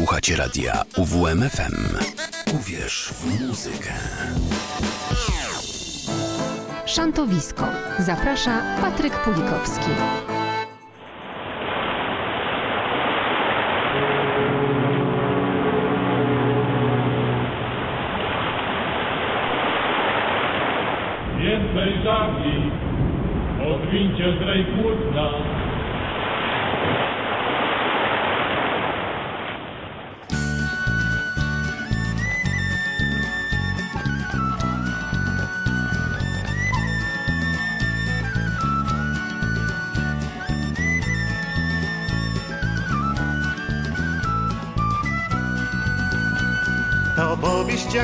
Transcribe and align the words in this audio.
Słuchacie 0.00 0.36
radia 0.36 0.82
UWMFM. 0.96 1.96
Uwierz 2.54 3.12
w 3.12 3.48
muzykę. 3.48 3.92
Szantowisko. 6.86 7.64
Zaprasza 7.98 8.62
Patryk 8.80 9.12
Pulikowski. 9.24 9.90
Więcej 21.38 22.04
żagli, 22.04 22.70
odwincie 23.74 24.32
płótna. 24.64 24.99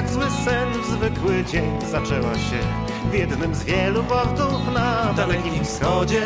Jak 0.07 0.15
zły 0.15 0.31
sen 0.45 0.83
w 0.83 0.87
zwykły 0.87 1.45
dzień 1.45 1.71
zaczęła 1.91 2.35
się 2.35 2.59
w 3.11 3.15
jednym 3.15 3.55
z 3.55 3.65
wielu 3.65 4.05
portów 4.05 4.75
na 4.75 5.13
dalekim 5.13 5.65
wschodzie. 5.65 6.23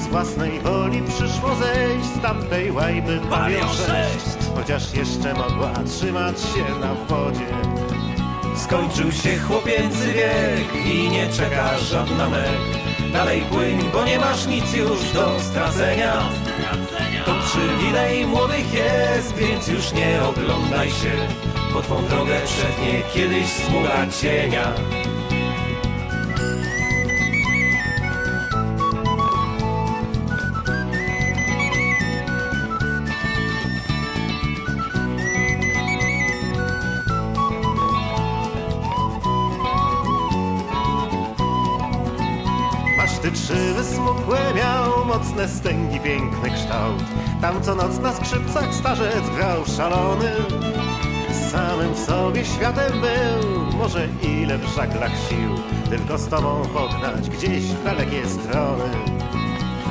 Z 0.00 0.06
własnej 0.06 0.60
woli 0.60 1.02
przyszło 1.02 1.54
zejść 1.54 2.06
z 2.18 2.22
tamtej 2.22 2.72
łajby 2.72 3.20
bawią 3.30 3.68
sześć, 3.68 4.48
chociaż 4.54 4.94
jeszcze 4.94 5.34
mogła 5.34 5.72
trzymać 5.86 6.40
się 6.40 6.78
na 6.80 6.94
wodzie. 6.94 7.46
Skończył 8.56 9.12
się 9.12 9.38
chłopięcy 9.38 10.12
wiek 10.12 10.86
i 10.86 11.10
nie 11.10 11.28
czeka 11.28 11.78
żadna 11.78 12.28
mek. 12.28 12.60
Dalej 13.12 13.40
płyń, 13.40 13.78
bo 13.92 14.04
nie 14.04 14.18
masz 14.18 14.46
nic 14.46 14.74
już 14.74 15.12
do 15.12 15.40
stracenia. 15.40 16.12
To 17.26 17.34
przywilej 17.46 18.26
młodych 18.26 18.74
jest, 18.74 19.34
więc 19.34 19.68
już 19.68 19.92
nie 19.92 20.22
oglądaj 20.24 20.90
się. 20.90 21.43
Bo 21.74 21.82
twą 21.82 22.06
drogę 22.06 22.40
przetnie 22.44 23.02
kiedyś 23.14 23.46
smuga 23.46 24.06
cienia. 24.20 24.72
Trzy 43.34 43.74
wysmukłe 43.74 44.38
miał, 44.56 45.04
mocne 45.04 45.48
stęgi, 45.48 46.00
piękny 46.00 46.50
kształt. 46.50 47.02
Tam 47.40 47.62
co 47.62 47.74
noc 47.74 47.98
na 47.98 48.12
skrzypcach 48.12 48.74
starzec 48.74 49.30
grał 49.36 49.64
szalony. 49.76 50.32
Samym 51.54 51.96
sobie 51.96 52.44
światem 52.44 52.92
był, 53.00 53.78
może 53.78 54.08
ile 54.22 54.58
w 54.58 54.74
żaglach 54.76 55.12
sił, 55.28 55.54
tylko 55.90 56.18
z 56.18 56.28
tobą 56.28 56.62
pognać 56.74 57.30
gdzieś 57.30 57.62
w 57.64 57.84
dalekie 57.84 58.28
strony. 58.28 58.84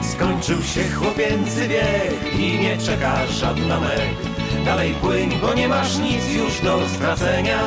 Skończył 0.02 0.61
się 0.61 0.84
chłopięcy 0.89 1.67
wiek 1.67 2.39
i 2.39 2.59
nie 2.59 2.78
czeka 2.78 3.28
żadna 3.28 3.80
mek. 3.80 4.16
Dalej 4.66 4.94
płyń, 4.94 5.30
bo 5.41 5.53
nie 5.53 5.67
masz 5.67 5.97
nic 5.97 6.34
już 6.36 6.61
do 6.61 6.89
stracenia. 6.89 7.59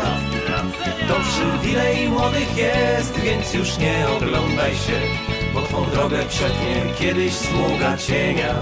To 1.08 1.14
przywilej 1.14 2.08
młodych 2.08 2.56
jest, 2.56 3.20
więc 3.20 3.54
już 3.54 3.78
nie 3.78 4.08
oglądaj 4.16 4.72
się, 4.72 5.00
bo 5.54 5.62
twą 5.62 5.90
drogę 5.90 6.18
przetnie 6.28 6.94
kiedyś 6.98 7.32
smuga 7.32 7.96
cienia. 7.96 8.54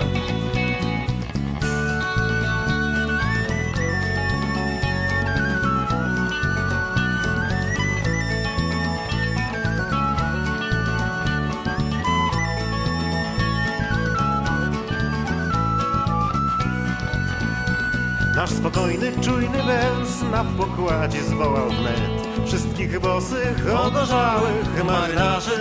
Spokojny, 18.64 19.12
czujny 19.22 19.62
węz 19.62 20.22
na 20.32 20.44
pokładzie 20.44 21.22
zwołał 21.22 21.68
wnet 21.68 22.46
Wszystkich 22.46 23.00
bosych, 23.00 23.74
ogorzałych 23.86 24.84
marynarzy 24.84 25.60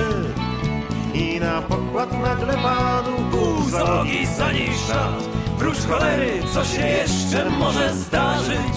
I 1.13 1.39
na 1.39 1.61
pokład 1.61 2.21
nagle 2.21 2.53
padł 2.53 3.11
pół 3.31 3.69
Załogi 3.69 4.25
za 4.25 4.49
szat, 4.87 5.23
prócz 5.59 5.85
cholery, 5.87 6.31
co 6.53 6.65
się 6.65 6.87
jeszcze 6.87 7.49
może 7.49 7.93
zdarzyć? 7.93 8.75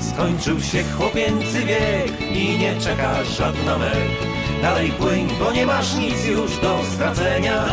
Skończył 0.00 0.60
się 0.60 0.84
chłopięcy 0.96 1.64
wiek 1.64 2.20
i 2.20 2.58
nie 2.58 2.80
czeka 2.80 3.24
żadna 3.24 3.78
mek. 3.78 4.08
Dalej 4.62 4.90
płyń, 4.90 5.28
bo 5.38 5.52
nie 5.52 5.66
masz 5.66 5.94
nic 5.94 6.24
już 6.24 6.58
do 6.58 6.78
stracenia. 6.94 7.64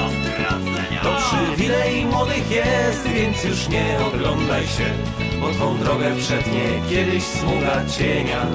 To 1.03 1.15
przywilej 1.15 2.05
młodych 2.05 2.51
jest, 2.51 3.07
więc 3.07 3.43
już 3.43 3.69
nie 3.69 3.97
oglądaj 4.07 4.67
się, 4.67 4.93
bo 5.45 5.51
twą 5.51 5.77
drogę 5.77 6.15
przetnie 6.15 6.63
kiedyś 6.89 7.23
smuga 7.23 7.85
cienia. 7.85 8.47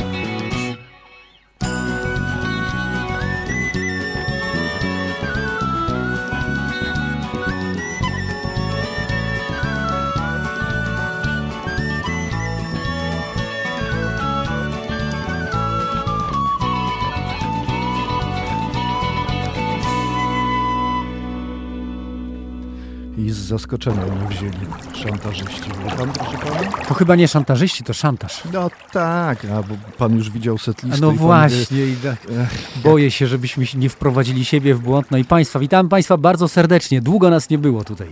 Zaskoczenia 23.71 24.07
mnie 24.15 24.29
wzięli 24.29 24.67
szantażyści. 25.05 25.71
Pan, 25.97 26.13
proszę 26.13 26.39
pana? 26.39 26.73
To 26.89 26.95
chyba 26.95 27.17
nie 27.17 27.29
szantażyści, 27.29 27.85
to 27.85 27.93
szantaż. 27.93 28.43
No 28.53 28.71
tak, 28.93 29.45
a 29.45 29.63
bo 29.63 29.75
pan 29.99 30.17
już 30.17 30.31
widział 30.31 30.55
A 30.55 30.59
setlistę 30.59 31.01
no 31.01 31.07
i 31.07 31.11
pan 31.11 31.19
wie- 31.19 31.25
właśnie, 31.27 31.87
i 31.87 31.97
tak, 31.97 32.19
boję 32.85 33.11
się, 33.11 33.27
żebyśmy 33.27 33.65
nie 33.75 33.89
wprowadzili 33.89 34.45
siebie 34.45 34.75
w 34.75 34.81
błąd. 34.81 35.11
No 35.11 35.19
i 35.19 35.25
Państwa, 35.25 35.59
witam 35.59 35.89
Państwa 35.89 36.17
bardzo 36.17 36.49
serdecznie. 36.49 37.01
Długo 37.01 37.31
nas 37.31 37.51
nie 37.51 37.59
było 37.59 37.85
tutaj. 37.85 38.09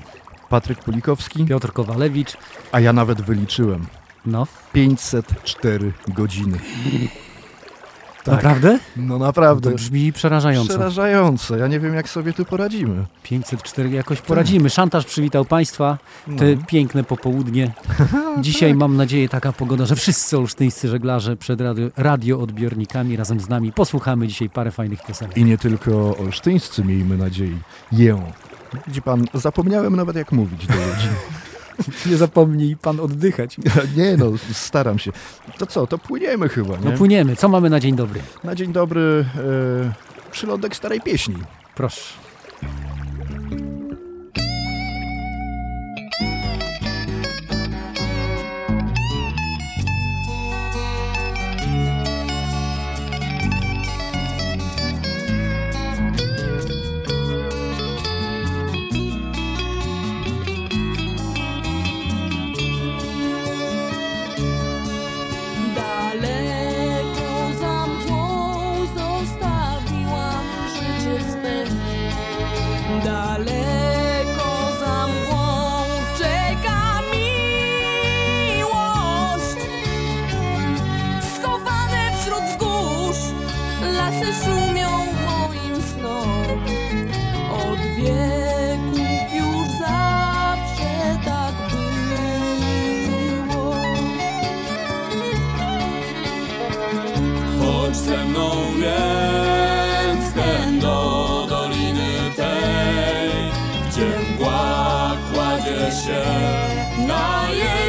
Patryk 0.49 0.79
Pulikowski, 0.79 1.45
Piotr 1.45 1.73
Kowalewicz, 1.73 2.37
a 2.73 2.81
ja 2.81 2.93
nawet 2.93 3.21
wyliczyłem. 3.23 3.87
no. 4.27 4.47
504 4.73 5.93
godziny. 6.09 6.59
Tak. 8.31 8.45
Naprawdę? 8.45 8.79
No 8.97 9.19
To 9.19 9.25
naprawdę. 9.25 9.71
brzmi 9.71 10.13
przerażająco. 10.13 10.69
Przerażające. 10.69 11.59
Ja 11.59 11.67
nie 11.67 11.81
wiem, 11.81 11.95
jak 11.95 12.09
sobie 12.09 12.33
tu 12.33 12.45
poradzimy. 12.45 13.05
504 13.23 13.91
jakoś 13.91 14.21
poradzimy. 14.21 14.71
Szantaż 14.71 15.05
przywitał 15.05 15.45
Państwa. 15.45 15.99
Te 16.39 16.55
No. 16.57 16.63
piękne 16.67 17.05
popołudnie. 17.05 17.71
Dzisiaj 18.41 18.75
mam 18.75 18.97
nadzieję 18.97 19.29
taka 19.29 19.53
pogoda, 19.53 19.87
że 19.87 19.97
wszyscy 19.97 20.39
olsztyńscy 20.39 20.89
żeglarze 20.89 21.37
przed 21.37 21.61
radio, 21.61 21.89
radioodbiornikami 21.97 23.17
razem 23.17 23.41
z 23.41 23.49
nami 23.49 23.73
posłuchamy 23.73 24.29
dzisiaj 24.29 24.51
parę 24.51 24.71
fajnych 24.71 25.03
piosenek. 25.07 25.37
I 25.37 25.45
nie 25.45 25.59
tylko 25.59 26.17
olsztyńscy, 26.19 26.85
miejmy 26.85 27.17
nadziei. 27.17 27.59
Ję. 27.93 28.23
Widzi 28.87 29.03
pan, 29.03 29.25
zapomniałem 29.35 29.97
nawet 29.97 30.17
jak 30.17 30.33
mówić 30.33 30.67
do 30.67 30.75
ludzi. 30.75 31.09
Nie 32.07 32.17
zapomnij 32.17 32.77
Pan 32.77 33.01
oddychać. 33.01 33.57
nie 33.97 34.17
no, 34.17 34.33
staram 34.53 34.99
się. 34.99 35.13
To 35.59 35.67
co, 35.67 35.87
to 35.87 35.99
płyniemy 35.99 36.49
chyba, 36.49 36.77
nie? 36.77 36.91
No 36.91 36.93
płyniemy. 36.93 37.37
Co 37.37 37.49
mamy 37.49 37.71
na 37.71 37.81
dzień 37.81 37.97
dobry? 37.97 38.21
Na 38.45 38.55
dzień 38.55 38.73
dobry 38.73 39.25
e, 39.37 40.31
przylądek 40.31 40.77
starej 40.77 41.01
pieśni. 41.01 41.37
Proszę. 41.75 42.15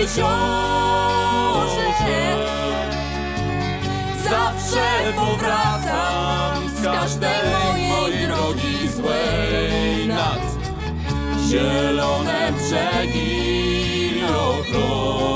Jeziorze 0.10 1.90
Zawsze 4.24 5.14
powracam 5.16 6.70
z 6.70 6.84
każdej 6.84 7.90
mojej 7.90 8.28
drogi 8.28 8.90
złej 8.90 10.08
nad 10.08 10.42
zielone 11.50 12.52
brzegi 12.52 14.24
ochrome. 14.36 15.29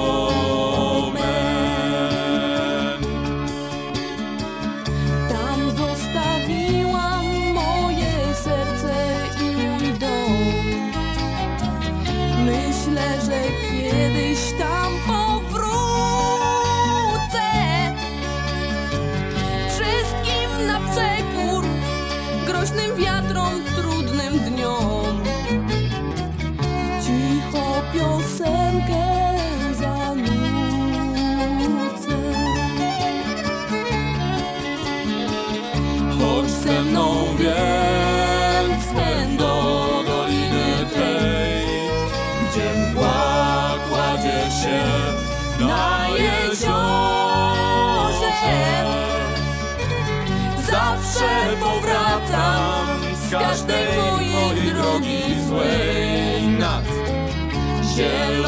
Zielone 57.95 58.42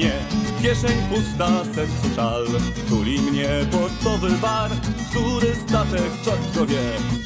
powiedziałaś 0.00 0.30
nie 0.60 0.62
Kieszeń 0.62 0.96
pusta, 1.08 1.64
sercu 1.74 2.14
żal. 2.16 2.46
Tuli 2.88 3.20
mnie 3.20 3.48
portowy 3.70 4.30
bar 4.30 4.70
Który 5.10 5.54
statek 5.54 6.22
czort 6.24 6.68
wie. 6.68 6.82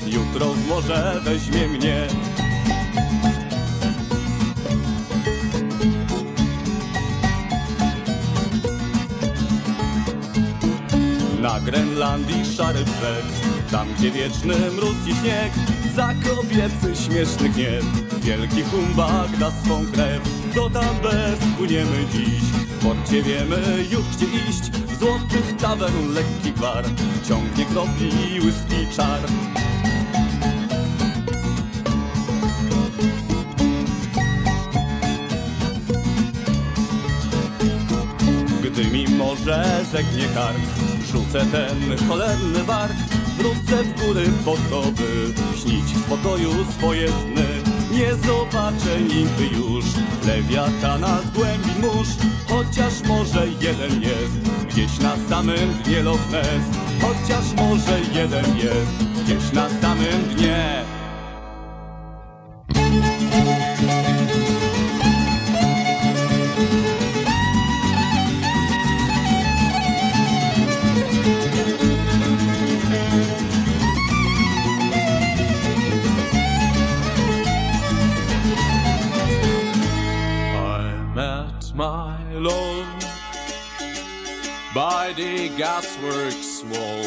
Jutro 0.06 0.46
w 0.46 0.68
morze 0.68 1.20
weźmie 1.24 1.68
mnie. 1.68 2.06
Na 11.40 11.60
Grenlandii 11.60 12.44
szary 12.56 12.84
brzeg 12.84 13.24
Tam 13.70 13.88
gdzie 13.94 14.10
wieczny 14.10 14.54
mróz 14.76 14.96
i 15.06 15.14
śnieg 15.14 15.52
Za 15.96 16.08
kobiecy 16.08 17.04
śmieszny 17.04 17.48
gniew. 17.48 17.84
Wielki 18.20 18.62
humbak 18.62 19.36
da 19.38 19.50
swą 19.50 19.86
krew 19.92 20.22
Do 20.54 20.70
tam 20.70 20.96
bezpłyniemy 21.02 22.04
dziś. 22.12 22.42
W 22.42 22.63
porcie 22.84 23.22
wiemy 23.22 23.84
już 23.90 24.04
gdzie 24.16 24.26
iść. 24.26 24.64
Złotych 25.00 25.56
tawern 25.56 26.14
lekki 26.14 26.52
gwar 26.52 26.84
Ciągnie 27.28 27.64
kropi 27.64 28.40
whisky 28.40 28.96
czar. 28.96 29.20
Gdy 38.62 38.84
mi 38.84 39.08
morze 39.08 39.84
zegnie 39.92 40.28
kark 40.34 40.58
Rzucę 41.12 41.46
ten 41.52 42.08
cholerny 42.08 42.64
bark 42.66 42.96
Wrócę 43.38 43.84
w 43.84 44.00
góry 44.00 44.24
po 44.44 44.56
to, 44.70 44.82
by 44.82 45.34
Śnić 45.58 45.84
w 45.84 46.06
spokoju 46.06 46.50
swoje 46.78 47.08
sny 47.08 47.73
Nie 47.94 48.14
zobaczę 48.14 49.00
nigdy 49.00 49.46
już. 49.56 49.84
Lewiatana 50.26 51.20
z 51.22 51.30
głębi 51.30 51.70
mórz. 51.80 52.08
Chociaż 52.48 53.08
może 53.08 53.46
jeden 53.46 54.02
jest. 54.02 54.66
Gdzieś 54.70 54.98
na 54.98 55.16
samym 55.28 55.82
dnie 55.84 56.02
Loch 56.02 56.30
Ness. 56.30 56.64
Chociaż 57.00 57.44
może 57.56 58.00
jeden 58.14 58.56
jest. 58.56 59.24
Gdzieś 59.24 59.52
na 59.52 59.68
samym 59.80 60.22
dnie 60.36 60.84
gasworks 85.56 86.64
wall. 86.64 87.06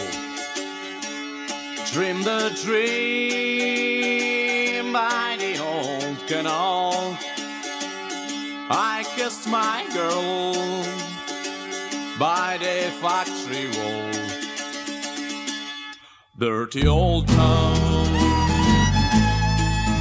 Dream 1.91 2.23
the 2.23 2.49
dream 2.63 4.07
by 4.93 5.35
the 5.37 5.57
old 5.59 6.17
canal. 6.27 7.17
I 8.69 9.03
kissed 9.15 9.47
my 9.47 9.85
girl 9.93 10.53
by 12.19 12.57
the 12.59 12.91
factory 13.01 13.67
wall. 13.77 14.11
Dirty 16.37 16.87
old 16.87 17.27
town, 17.27 18.13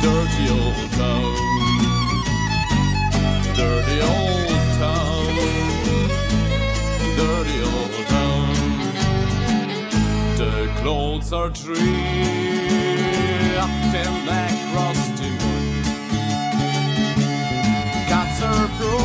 dirty 0.02 0.48
old 0.50 0.90
town, 0.92 1.36
dirty 3.56 4.00
old 4.02 4.48
town, 4.78 5.34
dirty 7.16 7.58
old 7.62 8.06
town. 8.08 8.15
The 10.36 10.70
clothes 10.82 11.32
are 11.32 11.48
drifting 11.48 11.96
across 14.76 15.00
the 15.18 15.28
moon. 15.40 15.82
Cats 18.06 18.38
are 18.42 18.68
cruising 18.76 19.00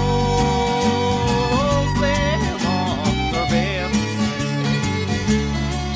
on 2.68 3.14
their 3.32 3.48
beds. 3.50 4.02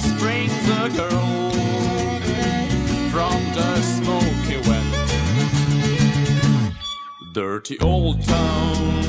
Springs 0.07 0.65
a 0.69 0.87
girl 0.95 1.51
from 3.11 3.39
the 3.53 3.71
smoky 3.81 4.57
wind. 4.69 4.93
Dirty 7.33 7.77
old 7.81 8.23
town, 8.23 9.01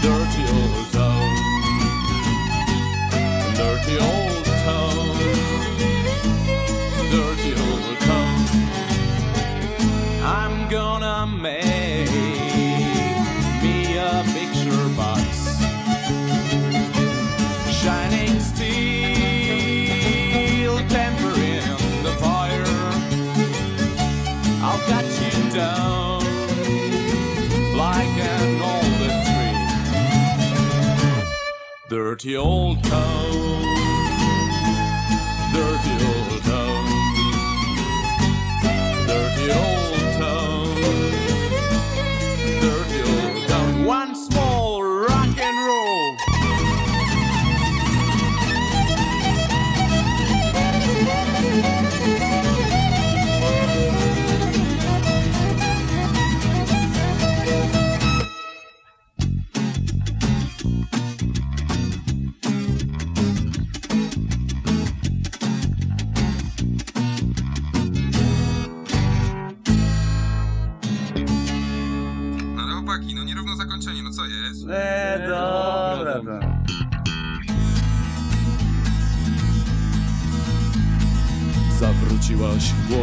dirty 0.00 0.44
old 0.56 0.92
town, 0.92 1.36
dirty 3.54 3.96
old 3.98 4.29
dirty 7.10 7.52
old 7.54 7.98
town. 8.00 8.44
I'm 10.22 10.68
gonna 10.68 11.26
make 11.26 12.10
me 13.62 13.96
a 13.96 14.22
picture 14.34 14.88
box, 14.96 15.58
shining 17.80 18.38
steel, 18.40 18.76
temper 20.88 21.34
in 21.40 21.78
the 22.02 22.12
fire. 22.20 22.64
I'll 24.62 24.82
cut 24.90 25.06
you 25.22 25.36
down 25.52 26.20
like 27.76 28.16
an 28.18 28.62
old. 28.62 28.78
Dirty 31.88 32.36
old 32.36 32.84
town, 32.84 33.79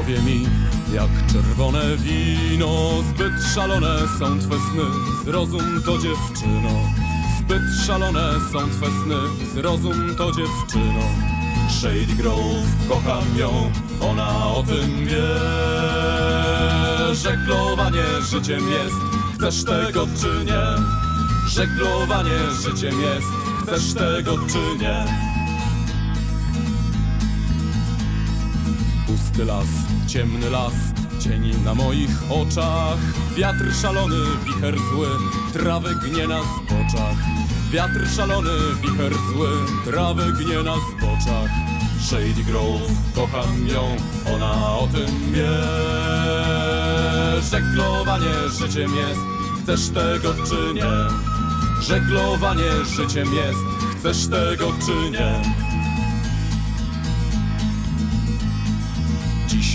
głowie 0.07 0.21
mi 0.21 0.43
jak 0.93 1.09
czerwone 1.33 1.97
wino 1.97 2.89
Zbyt 3.09 3.33
szalone 3.55 3.99
są 4.19 4.39
twe 4.39 4.55
sny, 4.55 4.83
zrozum 5.25 5.81
to 5.85 5.97
dziewczyno 5.97 6.69
Zbyt 7.39 7.85
szalone 7.85 8.33
są 8.51 8.69
twe 8.69 8.85
sny, 8.85 9.15
zrozum 9.53 10.15
to 10.15 10.31
dziewczyno 10.31 11.01
Shady 11.69 12.15
Grove, 12.17 12.67
kocham 12.89 13.37
ją, 13.37 13.71
ona 14.01 14.47
o 14.47 14.63
tym 14.63 15.05
wie 15.05 15.27
Żeglowanie 17.13 18.21
życiem 18.31 18.69
jest, 18.69 18.95
chcesz 19.35 19.63
tego 19.63 20.07
czy 20.21 20.45
nie? 20.45 20.63
Żeglowanie 21.47 22.51
życiem 22.63 23.01
jest, 23.01 23.27
chcesz 23.63 23.93
tego 23.93 24.37
czy 24.37 24.83
nie? 24.83 25.26
Pusty 29.17 29.45
las, 29.45 29.67
ciemny 30.07 30.49
las, 30.49 30.73
cieni 31.19 31.51
na 31.65 31.73
moich 31.73 32.31
oczach 32.31 32.97
Wiatr 33.35 33.73
szalony, 33.81 34.15
wicher 34.45 34.75
zły, 34.79 35.07
trawy 35.53 35.95
gnie 35.95 36.27
na 36.27 36.39
zboczach 36.41 37.17
Wiatr 37.71 38.07
szalony, 38.15 38.49
wicher 38.81 39.13
zły, 39.13 39.49
trawy 39.85 40.33
gnie 40.33 40.63
na 40.63 40.75
zboczach 40.75 41.51
Shady 42.01 42.43
Grove, 42.43 42.91
kocham 43.15 43.67
ją, 43.67 43.95
ona 44.35 44.77
o 44.77 44.87
tym 44.87 45.31
wie 45.33 45.49
Żeglowanie 47.51 48.49
życiem 48.59 48.95
jest, 48.95 49.21
chcesz 49.63 49.89
tego 49.89 50.33
czy 50.33 50.73
nie? 50.73 50.91
Żeglowanie 51.81 52.85
życiem 52.97 53.27
jest, 53.33 53.59
chcesz 53.99 54.27
tego 54.27 54.71
czy 54.85 55.11
nie? 55.11 55.66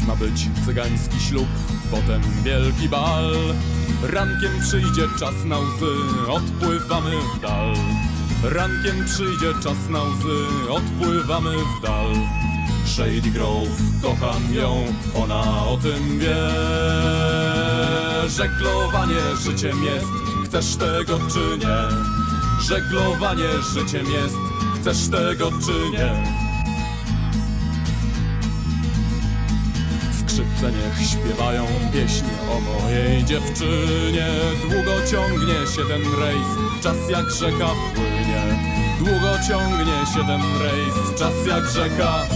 Ma 0.06 0.16
być 0.16 0.48
cygański 0.66 1.20
ślub, 1.20 1.48
potem 1.90 2.22
wielki 2.44 2.88
bal. 2.88 3.32
Rankiem 4.02 4.60
przyjdzie 4.60 5.02
czas 5.18 5.34
na 5.44 5.58
łzy, 5.58 5.94
odpływamy 6.28 7.10
w 7.36 7.40
dal. 7.40 7.74
Rankiem 8.42 9.04
przyjdzie 9.04 9.54
czas 9.62 9.88
na 9.90 10.02
łzy, 10.02 10.70
odpływamy 10.70 11.50
w 11.50 11.82
dal. 11.82 12.06
Shady 12.86 13.30
Grove, 13.30 13.68
kocham 14.02 14.54
ją, 14.54 14.84
ona 15.14 15.66
o 15.66 15.78
tym 15.82 16.18
wie. 16.18 16.36
Żeglowanie 18.28 19.36
życiem 19.44 19.84
jest, 19.84 20.06
chcesz 20.44 20.76
tego 20.76 21.18
czy 21.18 21.58
nie? 21.58 21.78
Żeglowanie 22.62 23.62
życiem 23.74 24.06
jest, 24.06 24.36
chcesz 24.80 25.08
tego 25.08 25.50
czy 25.66 25.90
nie? 25.90 26.41
Skrzypce 30.62 30.78
niech 30.78 31.08
śpiewają 31.08 31.66
pieśń 31.92 32.24
o 32.50 32.60
mojej 32.60 33.24
dziewczynie. 33.24 34.26
Długo 34.62 35.06
ciągnie 35.10 35.66
się 35.76 35.82
ten 35.88 36.20
rejs, 36.20 36.82
czas 36.82 36.96
jak 37.10 37.30
rzeka 37.30 37.70
płynie. 37.94 38.42
Długo 38.98 39.38
ciągnie 39.48 40.06
się 40.14 40.26
ten 40.26 40.42
rejs, 40.62 41.18
czas 41.18 41.46
jak 41.48 41.64
rzeka 41.64 42.26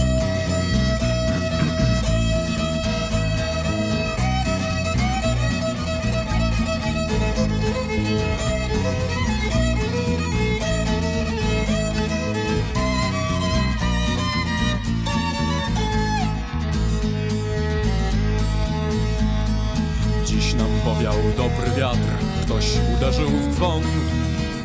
ktoś 22.57 22.71
uderzył 22.95 23.29
w 23.29 23.55
dzwon. 23.55 23.81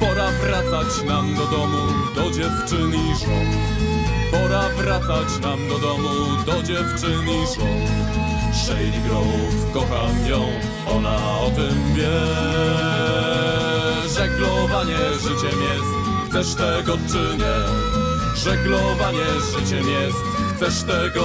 Pora 0.00 0.30
wracać 0.30 1.04
nam 1.06 1.34
do 1.34 1.46
domu, 1.46 1.78
do 2.14 2.30
dziewczyn 2.30 2.94
i 2.94 3.18
żon. 3.20 3.46
Pora 4.30 4.68
wracać 4.68 5.40
nam 5.42 5.68
do 5.68 5.78
domu, 5.78 6.08
do 6.46 6.62
dziewczyn 6.62 7.28
i 7.28 7.46
żon. 7.54 7.82
Shady 8.52 9.08
Grove, 9.08 9.72
kocham 9.72 10.26
ją, 10.26 10.48
ona 10.96 11.40
o 11.40 11.50
tym 11.50 11.94
wie. 11.94 12.08
Żeglowanie 14.16 14.98
życiem 15.14 15.60
jest, 15.60 15.92
chcesz 16.28 16.54
tego 16.54 16.98
czy 17.08 17.36
nie? 17.36 17.56
Żeglowanie 18.36 19.26
życiem 19.56 19.84
jest, 19.88 20.18
chcesz 20.56 20.82
tego 20.82 21.22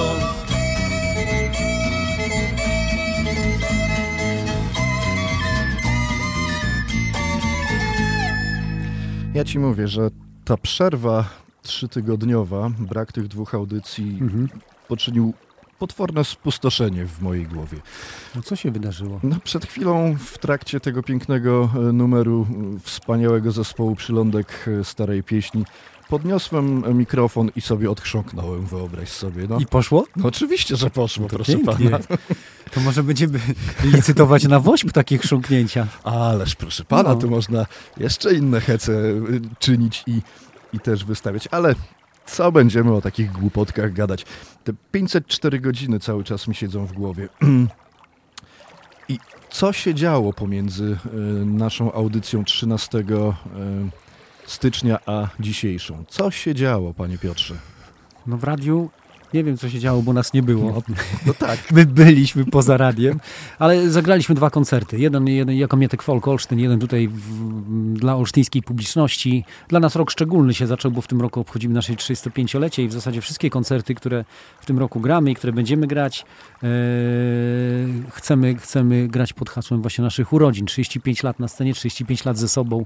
Ja 9.38 9.44
ci 9.44 9.58
mówię, 9.58 9.88
że 9.88 10.10
ta 10.44 10.56
przerwa 10.56 11.28
trzytygodniowa, 11.62 12.70
brak 12.78 13.12
tych 13.12 13.28
dwóch 13.28 13.54
audycji, 13.54 14.18
poczynił 14.88 15.34
potworne 15.78 16.24
spustoszenie 16.24 17.06
w 17.06 17.22
mojej 17.22 17.46
głowie. 17.46 17.78
No 18.34 18.42
co 18.42 18.56
się 18.56 18.70
wydarzyło? 18.70 19.20
No, 19.22 19.36
przed 19.44 19.66
chwilą 19.66 20.16
w 20.18 20.38
trakcie 20.38 20.80
tego 20.80 21.02
pięknego 21.02 21.70
e, 21.74 21.78
numeru 21.92 22.46
wspaniałego 22.82 23.52
zespołu 23.52 23.96
Przylądek 23.96 24.68
e, 24.80 24.84
Starej 24.84 25.22
Pieśni 25.22 25.64
podniosłem 26.08 26.96
mikrofon 26.98 27.50
i 27.56 27.60
sobie 27.60 27.90
odchrząknąłem, 27.90 28.66
wyobraź 28.66 29.08
sobie. 29.08 29.46
No, 29.48 29.58
I 29.58 29.66
poszło? 29.66 30.06
no 30.16 30.26
oczywiście, 30.28 30.76
że 30.76 30.90
poszło, 30.90 31.28
proszę 31.28 31.52
pięknie. 31.52 31.90
pana. 31.90 31.98
To 32.72 32.80
może 32.80 33.02
będziemy 33.02 33.40
licytować 33.84 34.44
na 34.48 34.60
woźb 34.60 34.92
takich 34.92 35.20
chrząknięcia. 35.20 35.86
Ależ 36.04 36.54
proszę 36.56 36.84
pana, 36.84 37.08
No. 37.08 37.16
tu 37.16 37.30
można 37.30 37.66
jeszcze 37.96 38.34
inne 38.34 38.60
hece 38.60 38.92
y, 38.92 39.40
czynić 39.58 40.04
i, 40.06 40.22
i 40.72 40.80
też 40.80 41.04
wystawiać, 41.04 41.48
ale 41.50 41.74
co 42.26 42.52
będziemy 42.52 42.94
o 42.94 43.00
takich 43.00 43.32
głupotkach 43.32 43.92
gadać? 43.92 44.26
Te 44.64 44.72
504 44.92 45.60
godziny 45.60 46.00
cały 46.00 46.24
czas 46.24 46.48
mi 46.48 46.54
siedzą 46.54 46.86
w 46.86 46.92
głowie. 46.92 47.28
I 49.08 49.18
co 49.50 49.72
się 49.72 49.94
działo 49.94 50.32
pomiędzy 50.32 50.96
y, 51.42 51.46
naszą 51.46 51.92
audycją 51.92 52.44
13 52.44 52.98
y, 52.98 53.04
stycznia 54.48 54.98
a 55.06 55.28
dzisiejszą? 55.40 56.04
Co 56.08 56.30
się 56.30 56.54
działo, 56.54 56.94
panie 56.94 57.18
Piotrze? 57.18 57.54
No 58.26 58.36
w 58.36 58.44
radiu 58.44 58.90
nie 59.34 59.44
wiem, 59.44 59.56
co 59.56 59.70
się 59.70 59.78
działo, 59.78 60.02
bo 60.02 60.12
nas 60.12 60.32
nie 60.32 60.42
było. 60.42 60.82
No 61.26 61.34
tak. 61.34 61.58
My 61.72 61.86
byliśmy 61.86 62.44
poza 62.44 62.76
radiem, 62.76 63.20
ale 63.58 63.90
zagraliśmy 63.90 64.34
dwa 64.34 64.50
koncerty. 64.50 64.98
Jeden, 64.98 65.26
jeden 65.26 65.56
jako 65.56 65.76
Mietek 65.76 66.02
Folk 66.02 66.28
Olsztyn, 66.28 66.58
jeden 66.58 66.78
tutaj 66.78 67.08
w, 67.08 67.94
dla 67.94 68.16
olsztyńskiej 68.16 68.62
publiczności. 68.62 69.44
Dla 69.68 69.80
nas 69.80 69.96
rok 69.96 70.10
szczególny 70.10 70.54
się 70.54 70.66
zaczął, 70.66 70.90
bo 70.90 71.00
w 71.00 71.06
tym 71.06 71.20
roku 71.20 71.40
obchodzimy 71.40 71.74
nasze 71.74 71.92
35-lecie 71.92 72.82
i 72.84 72.88
w 72.88 72.92
zasadzie 72.92 73.20
wszystkie 73.20 73.50
koncerty, 73.50 73.94
które 73.94 74.24
w 74.60 74.66
tym 74.66 74.78
roku 74.78 75.00
gramy 75.00 75.30
i 75.30 75.34
które 75.34 75.52
będziemy 75.52 75.86
grać, 75.86 76.24
e, 76.62 76.66
chcemy, 78.10 78.54
chcemy 78.54 79.08
grać 79.08 79.32
pod 79.32 79.50
hasłem 79.50 79.82
właśnie 79.82 80.04
naszych 80.04 80.32
urodzin. 80.32 80.66
35 80.66 81.22
lat 81.22 81.40
na 81.40 81.48
scenie, 81.48 81.74
35 81.74 82.24
lat 82.24 82.38
ze 82.38 82.48
sobą. 82.48 82.84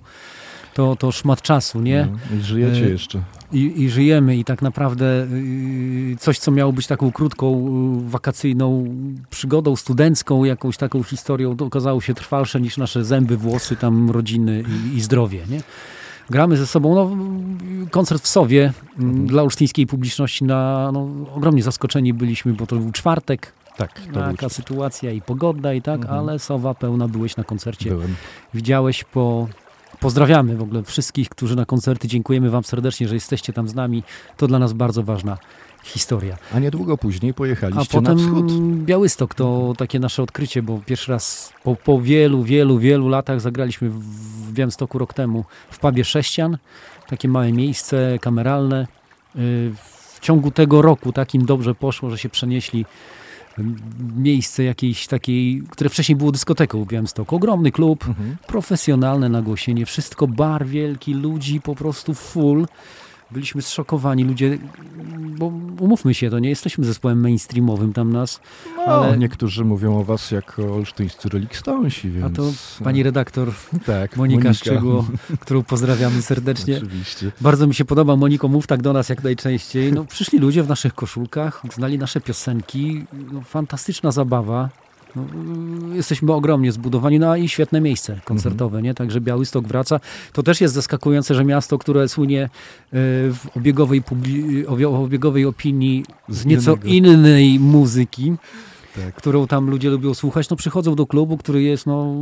To, 0.75 0.97
to 0.97 1.13
szmat 1.13 1.43
czasu, 1.43 1.81
nie? 1.81 2.09
No, 2.31 2.37
I 2.37 2.43
żyjecie 2.43 2.87
E, 2.87 2.89
jeszcze. 2.91 3.23
I, 3.53 3.83
I 3.83 3.91
żyjemy 3.91 4.37
i 4.37 4.45
tak 4.45 4.63
naprawdę 4.63 5.27
yy, 5.31 6.17
coś, 6.17 6.39
co 6.39 6.51
miało 6.51 6.73
być 6.73 6.87
taką 6.87 7.13
krótką, 7.13 7.53
yy, 8.03 8.11
wakacyjną 8.11 8.85
przygodą 9.31 9.77
studencką, 9.77 10.45
jakąś 10.45 10.77
taką 10.77 11.03
historią, 11.03 11.57
to 11.57 11.65
okazało 11.65 12.01
się 12.01 12.15
trwalsze 12.15 12.61
niż 12.61 12.77
nasze 12.77 13.05
zęby, 13.05 13.37
włosy, 13.37 13.77
tam 13.77 14.11
rodziny 14.11 14.65
i, 14.93 14.97
i 14.97 15.01
zdrowie, 15.01 15.41
nie? 15.51 15.61
Gramy 16.31 16.57
ze 16.57 16.67
sobą, 16.67 16.95
no, 16.95 17.11
koncert 17.91 18.23
w 18.23 18.29
Sowie 18.29 18.73
m, 18.99 19.27
dla 19.27 19.43
olsztyńskiej 19.43 19.87
publiczności, 19.87 20.45
na, 20.45 20.91
no, 20.93 21.09
ogromnie 21.35 21.63
zaskoczeni 21.63 22.15
byliśmy, 22.15 22.53
bo 22.53 22.67
to 22.67 22.77
był 22.77 22.93
czwartek, 22.93 23.53
Tak, 23.77 24.01
to 24.01 24.13
był 24.13 24.23
taka 24.23 24.49
sytuacja 24.49 25.11
i 25.11 25.21
pogodna 25.23 25.73
i 25.73 25.83
tak, 25.83 26.01
Mhm. 26.01 26.19
ale 26.19 26.39
Sowa 26.39 26.75
pełna, 26.75 27.09
byłeś 27.09 27.37
na 27.37 27.45
koncercie 27.45 27.91
Byłem. 27.91 28.15
widziałeś 28.55 29.05
po. 29.05 29.49
Pozdrawiamy 30.01 30.57
w 30.57 30.63
ogóle 30.63 30.83
wszystkich, 30.83 31.29
którzy 31.29 31.57
na 31.57 31.65
koncerty. 31.65 32.09
Dziękujemy 32.09 32.51
Wam 32.51 32.65
serdecznie, 32.65 33.09
że 33.09 33.15
jesteście 33.15 33.53
tam 33.53 33.69
z 33.69 33.75
nami. 33.75 34.03
To 34.37 34.47
dla 34.47 34.59
nas 34.59 34.73
bardzo 34.73 35.03
ważna 35.03 35.39
historia. 35.83 36.37
A 36.55 36.59
niedługo 36.59 36.99
później 36.99 37.31
A 37.31 37.35
pojechaliście 37.35 38.01
na 38.01 38.11
potem 38.11 38.19
wschód. 38.19 38.53
Białystok 38.85 39.35
to 39.35 39.73
takie 39.79 39.99
nasze 39.99 40.23
odkrycie, 40.23 40.63
bo 40.63 40.81
pierwszy 40.87 41.13
raz 41.13 41.53
po, 41.65 41.77
po 41.77 42.01
wielu, 42.01 42.43
wielu, 42.43 42.79
wielu 42.79 43.09
latach 43.09 43.41
zagraliśmy 43.41 43.91
w, 43.91 43.99
w 44.49 44.53
Białymstoku 44.53 44.99
rok 44.99 45.15
temu 45.15 45.45
w 45.71 45.79
pubie 45.79 46.05
Sześcian. 46.05 46.59
Takie 47.09 47.29
małe 47.29 47.53
miejsce 47.53 48.19
kameralne. 48.21 48.87
Y, 49.37 49.73
W 50.15 50.21
ciągu 50.21 50.51
tego 50.51 50.83
roku 50.83 51.13
tak 51.13 51.35
im 51.35 51.47
dobrze 51.47 51.75
poszło, 51.75 52.11
że 52.11 52.19
się 52.19 52.29
przenieśli 52.29 52.87
miejsce 54.17 54.65
jakiejś 54.65 55.07
takiej, 55.07 55.63
które 55.71 55.91
wcześniej 55.91 56.17
było 56.17 56.33
dyskoteką 56.33 56.85
w 56.85 56.89
Białymstoku. 56.89 57.37
Ogromny 57.37 57.73
klub, 57.73 58.09
Mhm. 58.09 58.37
profesjonalne 58.47 59.29
nagłośnienie, 59.29 59.87
wszystko 59.87 60.27
bar 60.27 60.67
wielki, 60.67 61.15
ludzi 61.15 61.61
po 61.61 61.75
prostu 61.75 62.15
full. 62.15 62.67
Byliśmy 63.33 63.63
zszokowani, 63.63 64.25
ludzie, 64.25 64.59
bo 65.39 65.47
umówmy 65.81 66.15
się, 66.15 66.31
to 66.31 66.39
nie 66.39 66.49
jesteśmy 66.49 66.85
zespołem 66.85 67.21
mainstreamowym 67.21 67.93
tam 67.93 68.13
nas, 68.13 68.41
No, 68.77 68.83
ale 68.83 69.19
niektórzy 69.19 69.65
mówią 69.65 69.99
o 69.99 70.05
was 70.05 70.31
jako 70.31 70.75
olsztyńscy 70.75 71.29
Rolling 71.29 71.57
Stonesi, 71.57 72.11
więc... 72.11 72.27
a 72.27 72.31
to 72.31 72.53
pani 72.85 73.03
redaktor 73.03 73.53
tak, 73.87 74.17
Monika, 74.17 74.55
Szczygło, 74.55 75.07
którą 75.41 75.63
pozdrawiamy 75.63 76.23
serdecznie. 76.23 76.77
Oczywiście. 76.77 77.33
Bardzo 77.41 77.67
mi 77.67 77.75
się 77.75 77.85
podoba, 77.85 78.17
Moniko, 78.17 78.49
mów 78.49 78.67
tak 78.67 78.83
do 78.83 78.93
nas 78.93 79.09
jak 79.09 79.25
najczęściej. 79.25 79.93
No, 79.93 80.05
przyszli 80.05 80.39
ludzie 80.39 80.63
w 80.63 80.69
naszych 80.69 80.95
koszulkach, 80.95 81.63
znali 81.75 81.99
nasze 81.99 82.21
piosenki, 82.21 83.05
no, 83.33 83.41
fantastyczna 83.41 84.11
zabawa. 84.11 84.69
No, 85.17 85.27
jesteśmy 85.95 86.33
ogromnie 86.33 86.73
zbudowani, 86.73 87.19
no 87.19 87.37
i 87.37 87.49
świetne 87.49 87.81
miejsce 87.81 88.21
koncertowe, 88.25 88.83
nie? 88.83 88.95
Także 88.95 89.21
Białystok 89.21 89.69
wraca. 89.69 90.01
To 90.33 90.43
też 90.43 90.61
jest 90.61 90.75
zaskakujące, 90.75 91.35
że 91.35 91.45
miasto, 91.45 91.79
które 91.79 92.09
słynie 92.09 92.45
y, 92.45 92.49
w 92.93 93.47
obiegowej, 93.57 94.03
obiegowej 94.99 95.45
opinii 95.45 96.05
z 96.29 96.45
nieco 96.45 96.77
innej 96.85 97.59
muzyki, 97.59 98.33
Tak. 98.97 99.15
którą 99.15 99.47
tam 99.47 99.71
ludzie 99.71 99.91
lubią 99.91 100.15
słuchać, 100.15 100.49
no 100.51 100.57
przychodzą 100.57 100.95
do 100.95 101.07
klubu, 101.07 101.37
który 101.37 101.63
jest 101.63 101.87
no, 101.87 102.15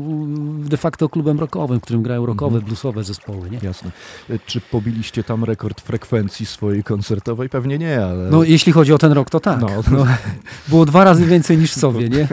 de 0.59 0.77
facto 0.77 1.09
klubem 1.09 1.41
rockowym, 1.41 1.79
w 1.81 1.83
którym 1.83 2.03
grają 2.03 2.27
rockowe, 2.27 2.55
Mhm. 2.57 2.65
bluesowe 2.65 3.05
zespoły, 3.05 3.51
nie? 3.51 3.59
Jasne. 3.63 3.91
E, 4.31 4.39
Czy 4.47 4.61
pobiliście 4.61 5.25
tam 5.25 5.45
rekord 5.45 5.81
frekwencji 5.81 6.47
swojej 6.47 6.85
koncertowej? 6.85 7.49
Pewnie 7.49 7.79
nie, 7.79 8.05
ale... 8.05 8.31
No 8.31 8.43
jeśli 8.45 8.73
chodzi 8.73 8.93
o 8.93 8.99
ten 8.99 9.13
rok, 9.13 9.31
to 9.31 9.41
tak. 9.41 9.61
No. 9.61 9.69
No, 9.91 10.07
było 10.69 10.87
dwa 10.87 11.05
razy 11.05 11.27
więcej 11.27 11.59
niż 11.59 11.73
w 11.73 11.79
sobie, 11.81 12.09
nie? 12.09 12.29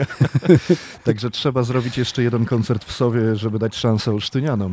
Także 1.04 1.30
trzeba 1.30 1.62
zrobić 1.62 1.98
jeszcze 1.98 2.22
jeden 2.22 2.44
koncert 2.44 2.84
w 2.84 2.92
Sowie, 2.92 3.36
żeby 3.36 3.58
dać 3.58 3.76
szansę 3.76 4.10
Olsztynianom. 4.12 4.72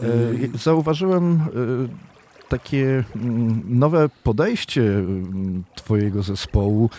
E, 0.00 0.06
Mm. 0.06 0.58
Zauważyłem 0.58 1.32
e, 1.32 2.48
takie 2.48 3.04
mm, 3.16 3.62
nowe 3.68 4.08
podejście 4.24 4.82
mm, 4.82 5.64
twojego 5.74 6.22
zespołu 6.22 6.90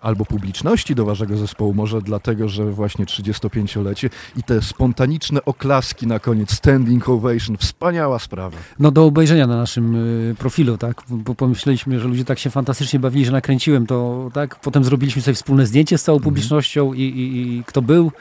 albo 0.00 0.24
publiczności 0.24 0.94
do 0.94 1.04
waszego 1.04 1.36
zespołu, 1.36 1.74
może 1.74 2.02
dlatego, 2.02 2.48
że 2.48 2.70
właśnie 2.70 3.04
35-lecie 3.06 4.10
i 4.36 4.42
te 4.42 4.62
spontaniczne 4.62 5.44
oklaski 5.44 6.06
na 6.06 6.18
koniec, 6.18 6.52
standing 6.54 7.08
ovation, 7.08 7.56
wspaniała 7.56 8.18
sprawa. 8.18 8.56
No 8.78 8.90
do 8.90 9.04
obejrzenia 9.04 9.46
na 9.46 9.56
naszym 9.56 9.94
y, 10.30 10.34
profilu, 10.38 10.78
tak? 10.78 11.02
Bo 11.08 11.34
pomyśleliśmy, 11.34 12.00
że 12.00 12.08
ludzie 12.08 12.24
tak 12.24 12.38
się 12.38 12.50
fantastycznie 12.50 12.98
bawili, 13.00 13.24
że 13.24 13.32
nakręciłem 13.32 13.86
to, 13.86 14.30
tak? 14.34 14.60
Potem 14.60 14.84
zrobiliśmy 14.84 15.22
sobie 15.22 15.34
wspólne 15.34 15.66
zdjęcie 15.66 15.98
z 15.98 16.02
całą 16.02 16.16
Mhm. 16.18 16.30
publicznością 16.34 16.92
i, 16.92 17.02
i, 17.02 17.56
i 17.58 17.64
kto 17.64 17.82
był, 17.82 18.12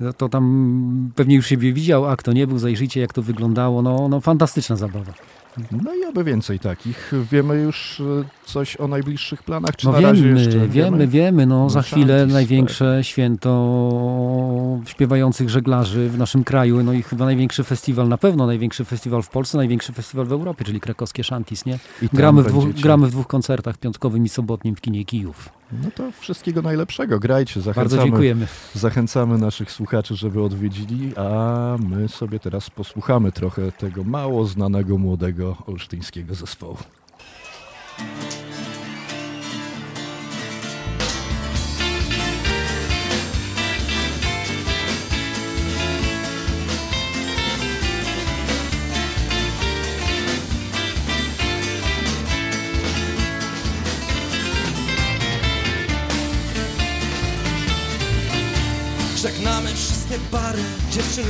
no 0.00 0.12
to 0.12 0.28
tam 0.28 1.12
pewnie 1.14 1.36
już 1.36 1.46
siebie 1.46 1.72
widział, 1.72 2.06
a 2.06 2.16
kto 2.16 2.32
nie 2.32 2.46
był, 2.46 2.58
zajrzyjcie 2.58 3.00
jak 3.00 3.12
to 3.12 3.22
wyglądało. 3.22 3.82
No, 3.82 4.08
no 4.08 4.20
fantastyczna 4.20 4.76
zabawa. 4.76 5.12
No 5.84 5.94
i 5.94 6.04
oby 6.04 6.24
więcej 6.24 6.58
takich. 6.58 7.12
Wiemy 7.30 7.54
już 7.54 8.00
e, 8.00 8.04
coś 8.44 8.76
o 8.76 8.88
najbliższych 8.88 9.42
planach, 9.42 9.76
czy 9.76 9.86
No 9.86 9.92
na 9.92 10.00
razie 10.00 10.22
wiemy, 10.22 10.40
jeszcze 10.40 10.68
wiemy, 10.68 11.06
wiemy, 11.06 11.46
no, 11.46 11.62
No 11.62 11.70
za 11.70 11.82
chwilę 11.82 12.18
szantis, 12.18 12.34
największe 12.34 12.98
święto 13.02 13.52
śpiewających 14.86 15.50
żeglarzy 15.50 16.08
w 16.08 16.18
naszym 16.18 16.44
kraju, 16.44 16.82
no 16.82 16.92
i 16.92 17.02
chyba 17.02 17.24
największy 17.24 17.64
festiwal, 17.64 18.08
na 18.08 18.18
pewno 18.18 18.46
największy 18.46 18.84
festiwal 18.84 19.22
w 19.22 19.28
Polsce, 19.28 19.58
największy 19.58 19.92
festiwal 19.92 20.26
w 20.26 20.32
Europie, 20.32 20.64
czyli 20.64 20.80
krakowskie 20.80 21.24
Shantis, 21.24 21.66
nie? 21.66 21.78
Gramy 22.12 22.42
w, 22.42 22.46
dwóch, 22.46 22.72
gramy 22.72 23.06
w 23.06 23.10
dwóch 23.10 23.26
koncertach, 23.26 23.78
piątkowym 23.78 24.24
i 24.24 24.28
sobotnim 24.28 24.76
w 24.76 24.80
kinie 24.80 25.04
Kijów. 25.04 25.61
No 25.72 25.90
to 25.94 26.12
wszystkiego 26.12 26.62
najlepszego. 26.62 27.18
Grajcie, 27.18 27.60
zachęcamy, 27.60 27.84
Bardzo 27.88 28.04
dziękujemy. 28.04 28.46
zachęcamy 28.74 29.38
naszych 29.38 29.70
słuchaczy, 29.70 30.16
żeby 30.16 30.42
odwiedzili, 30.42 31.16
a 31.16 31.76
my 31.88 32.08
sobie 32.08 32.40
teraz 32.40 32.70
posłuchamy 32.70 33.32
trochę 33.32 33.72
tego 33.72 34.04
mało 34.04 34.46
znanego 34.46 34.98
młodego 34.98 35.56
olsztyńskiego 35.66 36.34
zespołu. 36.34 36.76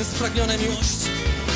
Spragnione 0.04 0.58
miłości 0.58 1.10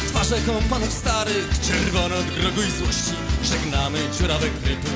Twarze 0.09 0.41
kompanów 0.41 0.93
starych, 0.93 1.49
czerwone 1.67 2.15
od 2.17 2.27
grogu 2.27 2.63
i 2.63 2.71
złości. 2.79 3.15
Żegnamy 3.51 3.99
dziurawe 4.19 4.49
krypy, 4.63 4.91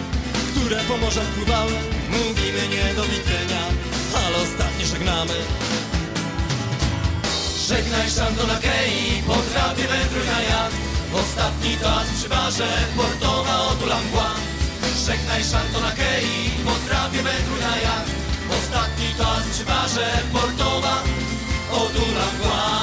które 0.50 0.76
po 0.88 0.96
morzach 0.96 1.30
pływały. 1.36 1.72
Mówimy 2.10 2.62
nie 2.74 2.94
do 2.94 3.02
widzenia, 3.02 3.62
ale 4.24 4.36
ostatnie 4.36 4.86
żegnamy. 4.86 5.34
Żegnaj 7.68 8.10
Szandona 8.10 8.58
Kei, 8.66 9.22
po 9.26 9.36
trapie 9.50 9.86
wędruj 9.92 10.26
na 10.32 10.40
Ostatni 11.20 11.76
tas 11.82 12.08
przy 12.18 12.28
barze, 12.28 12.68
portowa 12.96 13.60
otulam 13.70 14.04
mgła 14.06 14.30
Żegnaj 15.06 15.44
Szantona 15.44 15.92
Kei, 15.92 16.50
po 16.64 16.74
trapie 16.86 17.22
wędruj 17.22 17.60
przy 19.52 19.64
barze 19.64 20.06
portowa 20.32 21.02
otula 21.72 22.26
mgła. 22.34 22.79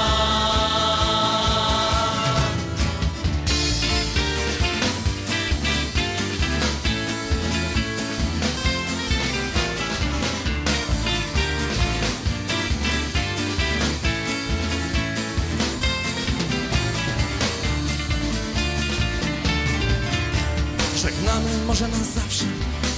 Może 21.80 21.98
na 21.98 22.04
zawsze 22.04 22.44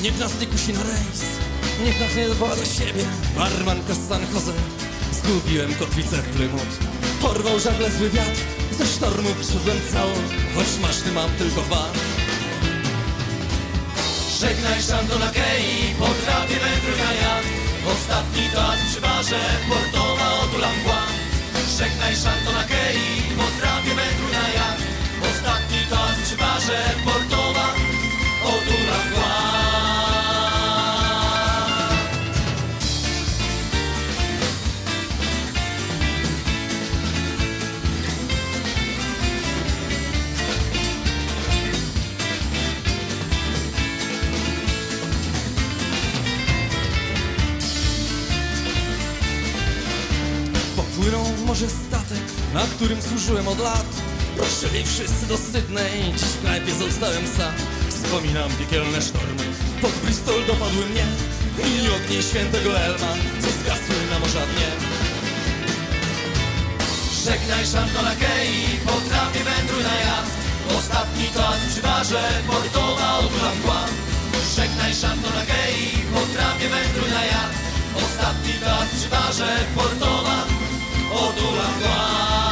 Niech 0.02 0.18
nas 0.18 0.40
nie 0.40 0.46
kusi 0.46 0.72
na 0.72 0.82
rejs. 0.82 1.22
Niech 1.84 2.00
nas 2.00 2.16
nie 2.16 2.28
do 2.28 2.64
siebie 2.64 3.04
Barmanka 3.36 3.94
z 3.94 4.08
San 4.08 4.22
Jose. 4.32 4.52
Zgubiłem 5.12 5.74
kotwicę 5.74 6.16
w 6.16 6.28
Plymouth 6.36 6.76
Porwał 7.22 7.60
żagle 7.60 7.90
zły 7.90 8.10
wiatr 8.10 8.40
Ze 8.78 8.86
sztormu 8.86 9.28
wyszedłem 9.38 9.78
cało. 9.92 10.16
Choć 10.54 10.66
maszty 10.82 11.12
mam 11.12 11.30
tylko 11.30 11.60
dwa 11.62 11.84
Żegnaj 14.40 14.82
Shandona 14.82 15.30
Kei 15.30 15.94
Po 15.98 16.08
trapie 16.22 16.58
wędruj 16.64 16.98
na 17.04 17.12
jacht 17.22 17.52
Ostatni 17.92 18.44
toast 18.54 18.82
przy 18.90 19.00
barze 19.00 19.40
Portowa 19.68 20.28
otula 20.42 20.68
mgła 20.80 21.02
Żegnaj 21.78 22.16
Shandona 22.16 22.64
Kei 22.64 23.36
Po 23.38 23.46
trapie 23.58 23.94
wędruj 24.00 24.32
na 24.32 24.48
jacht 24.58 24.82
Ostatni 25.30 25.80
toast 25.90 26.20
przy 26.24 26.36
barze 26.36 26.78
Portowa 27.04 27.39
na 52.54 52.66
którym 52.66 53.02
służyłem 53.02 53.48
od 53.48 53.58
lat. 53.58 53.86
Ruszyli 54.36 54.84
wszyscy 54.84 55.26
do 55.26 55.36
Sydney, 55.38 56.12
dziś 56.12 56.28
w 56.28 56.40
knajpie 56.40 56.74
zostałem 56.74 57.26
sam 57.36 57.69
Wspominam 58.02 58.50
piekielne 58.58 59.02
sztormy, 59.02 59.44
pod 59.82 59.92
Bristol 60.02 60.46
dopadły 60.46 60.86
mnie 60.86 61.04
I 61.68 61.88
ognie 61.96 62.22
świętego 62.22 62.80
Elma, 62.80 63.12
co 63.40 63.48
zgasły 63.50 63.96
na 64.10 64.18
morza 64.18 64.44
dnie. 64.46 64.70
Żegnaj 67.24 67.66
Shantona 67.66 68.14
Kei, 68.22 68.78
po 68.86 68.92
trapie 69.08 69.42
wędruj 69.44 69.82
na 69.82 69.94
jacht. 69.94 70.32
Ostatni 70.78 71.24
toast 71.24 71.64
przy 71.70 71.82
barze, 71.82 72.22
portowa 72.46 73.18
otula 73.18 73.50
mgła. 73.54 73.80
Żegnaj 74.56 74.94
Shantona 74.94 75.42
Kei, 75.50 76.04
po 76.14 76.20
trapie 76.32 76.68
wędruj 76.68 77.10
na 77.10 77.24
jacht. 77.24 77.58
Ostatni 78.04 78.52
toast 78.64 78.92
przy 78.96 79.08
barze, 79.08 79.50
portowa 79.76 80.38
otula 81.12 81.68
mgła 81.76 82.49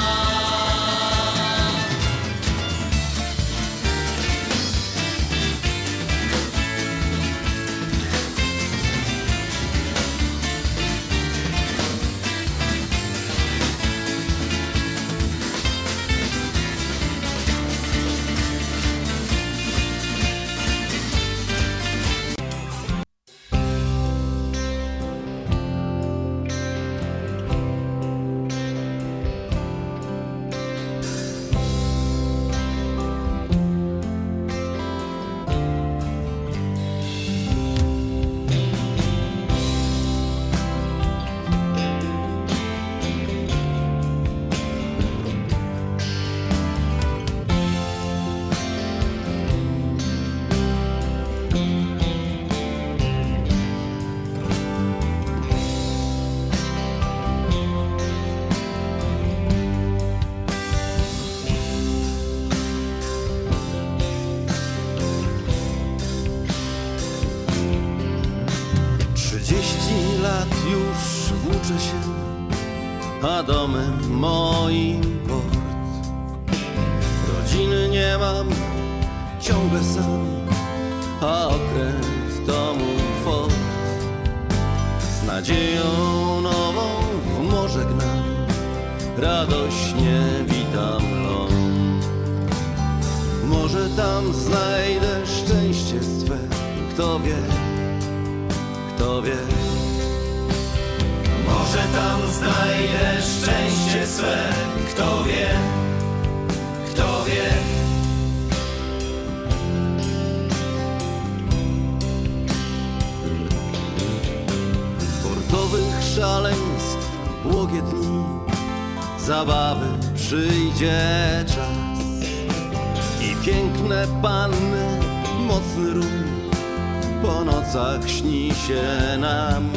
śni 128.09 128.51
się 128.66 129.18
nam. 129.18 129.73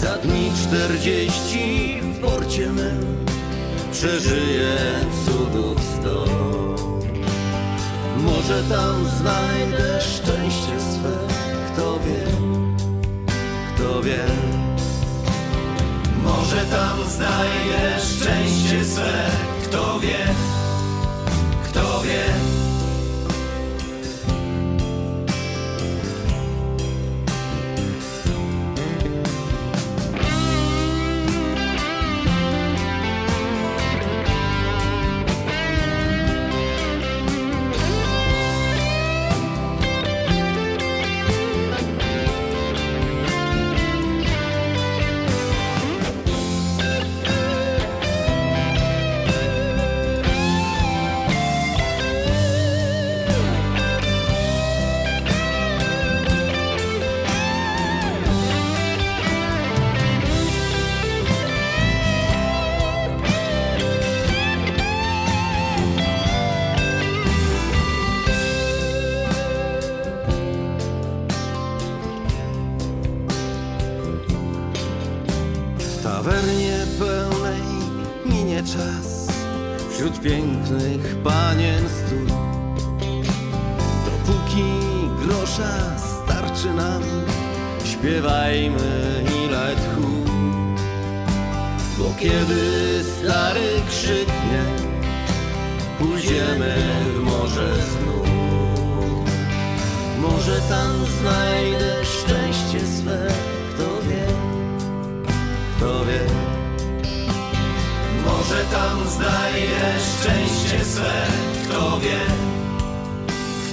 Za 0.00 0.16
dni 0.16 0.52
czterdzieści 0.62 2.00
w 2.02 2.20
porcie 2.20 2.66
mym 2.72 3.26
przeżyję 3.92 4.76
cudów 5.26 5.78
sto. 5.82 6.24
Może 8.16 8.62
tam 8.62 9.04
znajdę 9.18 10.00
szczęście 10.00 10.80
swe, 10.80 11.16
kto 11.72 11.98
wie, 11.98 12.26
kto 13.74 14.02
wie. 14.02 14.24
Może 16.24 16.64
tam 16.64 17.10
znajdę 17.10 18.00
szczęście 18.00 18.84
swe 18.84 19.30
Kto 19.64 20.00
wie, 20.00 20.34
kto 21.64 22.00
wie 22.02 22.55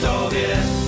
kto 0.03 0.29
wie 0.31 0.82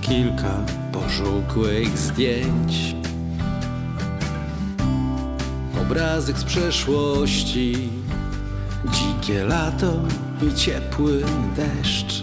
Kilka 0.00 0.54
pożółkłych 0.92 1.98
zdjęć. 1.98 2.96
Obrazek 5.82 6.38
z 6.38 6.44
przeszłości. 6.44 7.88
Dzikie 8.92 9.44
lato 9.44 9.92
i 10.42 10.54
ciepły 10.54 11.22
deszcz. 11.56 12.22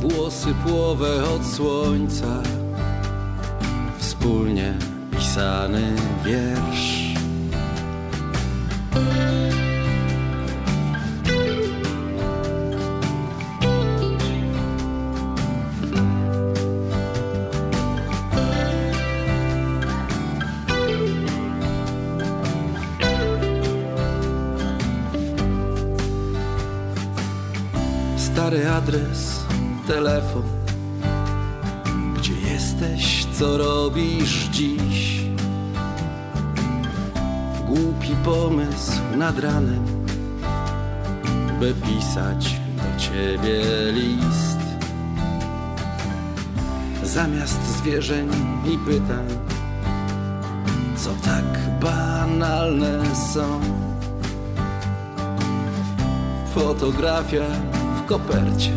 Włosy 0.00 0.54
płowe 0.66 1.24
od 1.24 1.46
słońca. 1.46 2.42
Wspólnie 3.98 4.74
pisany 5.10 5.92
wiersz 6.24 6.95
adres, 28.86 29.40
telefon. 29.86 30.42
Gdzie 32.16 32.32
jesteś, 32.52 33.26
co 33.32 33.58
robisz 33.58 34.48
dziś? 34.52 35.20
Głupi 37.66 38.16
pomysł 38.24 38.92
nad 39.16 39.38
ranem 39.38 39.86
By 41.60 41.74
pisać 41.74 42.60
do 42.76 43.00
ciebie 43.00 43.62
list. 43.92 44.58
Zamiast 47.02 47.62
zwierzeń 47.78 48.28
i 48.66 48.78
pytań 48.78 49.26
Co 50.96 51.10
tak 51.24 51.44
banalne 51.80 53.16
są? 53.34 53.60
Fotografia 56.54 57.75
w 58.06 58.08
kopercie. 58.08 58.72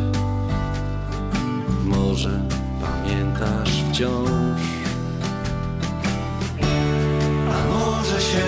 Może 1.83 2.41
pamiętasz 2.81 3.83
wciąż? 3.91 4.61
A 7.53 7.67
może 7.67 8.21
się 8.21 8.45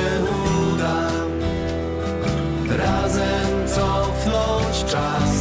uda 0.73 1.11
Razem 2.77 3.67
cofnąć 3.67 4.91
czas 4.91 5.31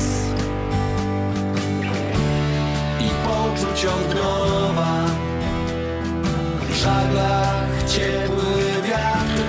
I 3.00 3.08
poczuć 3.26 3.84
od 3.84 4.14
nowa 4.14 5.04
W 6.70 6.74
żaglach 6.74 7.84
ciepły 7.88 8.62
wiatr? 8.88 9.40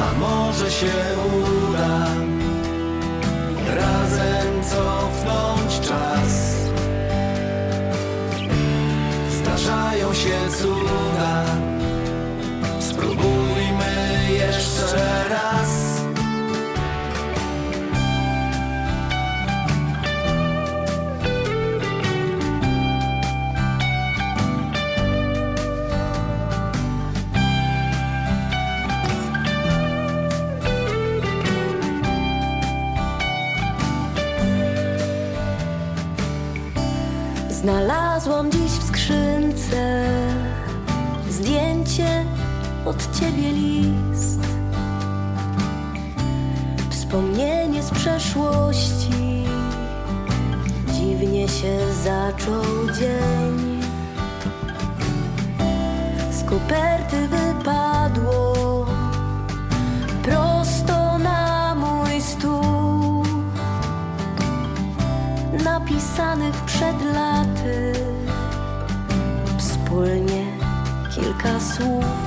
A 0.00 0.18
może 0.18 0.70
się 0.70 1.15
Znalazłam 38.36 38.68
dziś 38.68 38.72
w 38.72 38.88
skrzynce 38.88 40.08
zdjęcie 41.30 42.24
od 42.84 43.18
ciebie 43.20 43.52
list. 43.52 44.40
Wspomnienie 46.90 47.82
z 47.82 47.90
przeszłości. 47.90 49.44
Dziwnie 50.92 51.48
się 51.48 51.78
zaczął 52.04 52.64
dzień. 53.00 53.80
Z 56.30 56.44
koperty 56.44 57.28
wypadło 57.28 58.86
prosto 60.22 61.18
na 61.18 61.74
mój 61.74 62.20
stół 62.20 63.24
napisanych 65.64 66.54
przed 66.54 67.04
laty 67.14 68.15
wspólnie 69.96 70.44
kilka 71.14 71.60
słów. 71.60 72.25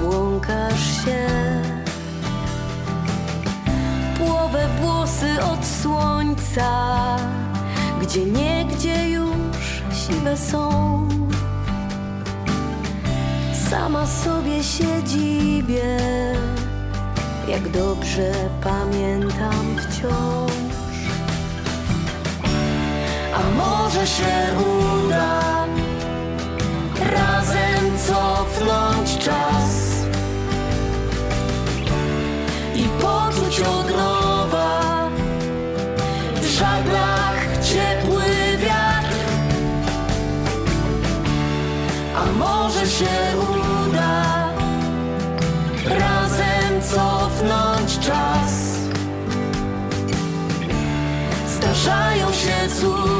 Błąkasz 0.00 1.04
się? 1.04 1.26
Płowę 4.18 4.68
włosy 4.80 5.42
od 5.52 5.66
słońca, 5.82 7.16
gdzie 8.02 8.24
niegdzie 8.24 9.10
już 9.10 9.82
siwe 9.92 10.36
są. 10.36 10.68
Sama 13.70 14.06
sobie 14.06 14.62
się 14.62 15.02
dziwię, 15.04 15.98
jak 17.48 17.68
dobrze 17.68 18.32
pamiętam 18.62 19.76
wciąż. 19.76 20.52
A 23.34 23.50
może 23.56 24.06
się 24.06 24.46
uda 24.58 25.56
razem 27.12 27.98
cofnąć 28.06 29.18
czas 29.18 29.65
od 33.60 33.96
nowa 33.96 35.10
w 36.42 36.44
żaglach 36.44 37.40
ciepły 37.62 38.22
wiatr. 38.58 39.16
A 42.16 42.32
może 42.32 42.86
się 42.86 43.16
uda 43.38 44.48
razem 45.84 46.82
cofnąć 46.82 47.98
czas. 47.98 48.76
Zdarzają 51.48 52.32
się 52.32 52.68
cuda, 52.80 53.15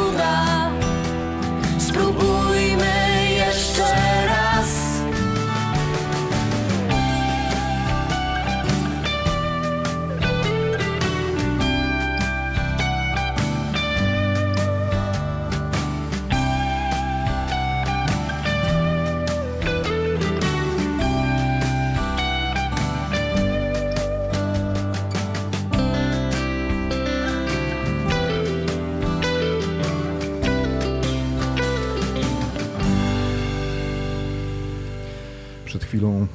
chwilą 35.96 36.26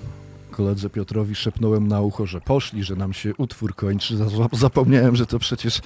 koledze 0.52 0.90
Piotrowi 0.90 1.36
szepnąłem 1.36 1.88
na 1.88 2.02
ucho, 2.02 2.26
że 2.26 2.42
poszli, 2.42 2.84
że 2.84 2.96
nam 2.96 3.14
się 3.14 3.36
utwór 3.38 3.76
kończy. 3.76 4.18
Za- 4.18 4.26
Zapomniałem, 4.54 5.16
że 5.16 5.26
to 5.26 5.40
przecież 5.40 5.80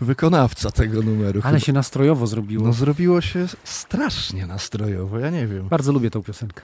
wykonawca 0.00 0.70
tego 0.70 1.02
numeru. 1.02 1.40
Ale 1.44 1.60
się 1.60 1.72
nastrojowo 1.72 2.26
zrobiło. 2.26 2.66
No 2.66 2.72
zrobiło 2.72 3.20
się 3.20 3.46
strasznie 3.64 4.46
nastrojowo, 4.46 5.18
ja 5.18 5.30
nie 5.30 5.46
wiem. 5.46 5.68
Bardzo 5.68 5.92
lubię 5.92 6.10
tą 6.10 6.22
piosenkę. 6.22 6.62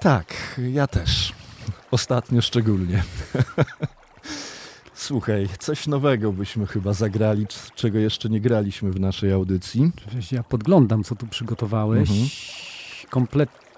Tak, 0.00 0.60
ja 0.72 0.86
też. 0.86 1.32
Ostatnio 1.90 2.42
szczególnie. 2.42 3.02
Słuchaj, 4.94 5.48
coś 5.58 5.86
nowego 5.86 6.32
byśmy 6.32 6.66
chyba 6.66 6.92
zagrali, 6.92 7.46
czego 7.74 7.98
jeszcze 7.98 8.28
nie 8.28 8.40
graliśmy 8.40 8.92
w 8.92 9.00
naszej 9.00 9.32
audycji. 9.32 9.90
Ja 10.32 10.42
podglądam, 10.42 11.04
co 11.04 11.14
tu 11.16 11.26
przygotowałeś. 11.26 12.10
Mhm. 12.10 12.28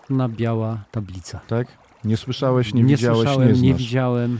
Kompletna 0.09 0.29
biała 0.37 0.79
tablica. 0.91 1.41
Tak? 1.49 1.67
Nie 2.05 2.17
słyszałeś, 2.17 2.75
nie, 2.75 2.85
widziałeś, 2.85 3.19
słyszałem, 3.19 3.49
nie 3.55 3.61
nie 3.63 3.69
znasz. 3.71 3.83
widziałem. 3.83 4.39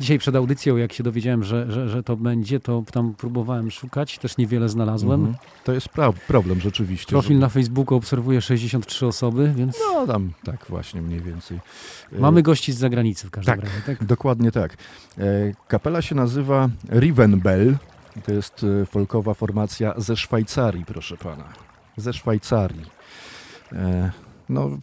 Dzisiaj 0.00 0.18
przed 0.18 0.36
audycją, 0.36 0.76
jak 0.76 0.92
się 0.92 1.02
dowiedziałem, 1.04 1.44
że, 1.44 1.72
że, 1.72 1.88
że 1.88 2.02
to 2.02 2.16
będzie, 2.16 2.60
to 2.60 2.82
tam 2.92 3.14
próbowałem 3.14 3.70
szukać, 3.70 4.18
też 4.18 4.36
niewiele 4.36 4.68
znalazłem. 4.68 5.20
Mhm. 5.20 5.38
To 5.64 5.72
jest 5.72 5.88
problem 6.26 6.60
rzeczywiście. 6.60 7.10
Profil 7.10 7.36
że- 7.36 7.40
na 7.40 7.48
Facebooku 7.48 7.96
obserwuje 7.98 8.40
63 8.40 9.06
osoby, 9.06 9.52
więc 9.56 9.76
No 9.94 10.06
tam, 10.06 10.32
tak 10.44 10.66
właśnie 10.68 11.02
mniej 11.02 11.20
więcej. 11.20 11.60
E, 12.12 12.20
mamy 12.20 12.42
gości 12.42 12.72
z 12.72 12.78
zagranicy 12.78 13.26
w 13.26 13.30
każdym 13.30 13.54
Tak, 13.54 13.64
razie. 13.64 13.82
Tak? 13.86 14.04
dokładnie 14.04 14.52
tak. 14.52 14.76
E, 15.18 15.24
Kapela 15.68 16.02
się 16.02 16.14
nazywa 16.14 16.68
Rivenbell. 16.90 17.76
To 18.26 18.32
jest 18.32 18.66
e, 18.82 18.86
folkowa 18.86 19.34
formacja 19.34 19.94
ze 19.96 20.16
Szwajcarii, 20.16 20.84
proszę 20.84 21.16
pana. 21.16 21.44
Ze 21.96 22.12
Szwajcarii. 22.12 22.86
No, 24.52 24.78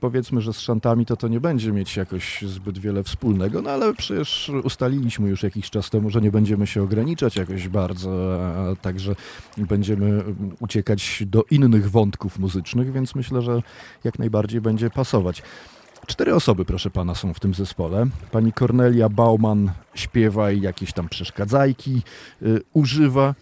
powiedzmy, 0.00 0.40
że 0.40 0.52
z 0.52 0.60
szantami 0.60 1.06
to 1.06 1.16
to 1.16 1.28
nie 1.28 1.40
będzie 1.40 1.72
mieć 1.72 1.96
jakoś 1.96 2.42
zbyt 2.42 2.78
wiele 2.78 3.04
wspólnego, 3.04 3.62
no 3.62 3.70
ale 3.70 3.94
przecież 3.94 4.52
ustaliliśmy 4.64 5.28
już 5.28 5.42
jakiś 5.42 5.70
czas 5.70 5.90
temu, 5.90 6.10
że 6.10 6.20
nie 6.20 6.30
będziemy 6.30 6.66
się 6.66 6.82
ograniczać 6.82 7.36
jakoś 7.36 7.68
bardzo, 7.68 8.10
a 8.56 8.76
także 8.76 9.14
będziemy 9.56 10.06
mm, 10.06 10.56
uciekać 10.60 11.22
do 11.26 11.44
innych 11.50 11.90
wątków 11.90 12.38
muzycznych, 12.38 12.92
więc 12.92 13.14
myślę, 13.14 13.42
że 13.42 13.62
jak 14.04 14.18
najbardziej 14.18 14.60
będzie 14.60 14.90
pasować. 14.90 15.42
Cztery 16.06 16.34
osoby, 16.34 16.64
proszę 16.64 16.90
pana, 16.90 17.14
są 17.14 17.34
w 17.34 17.40
tym 17.40 17.54
zespole. 17.54 18.06
Pani 18.30 18.52
Kornelia 18.52 19.08
Bauman 19.08 19.70
śpiewa 19.94 20.50
i 20.52 20.60
jakieś 20.60 20.92
tam 20.92 21.08
przeszkadzajki 21.08 22.02
y, 22.42 22.60
używa. 22.72 23.34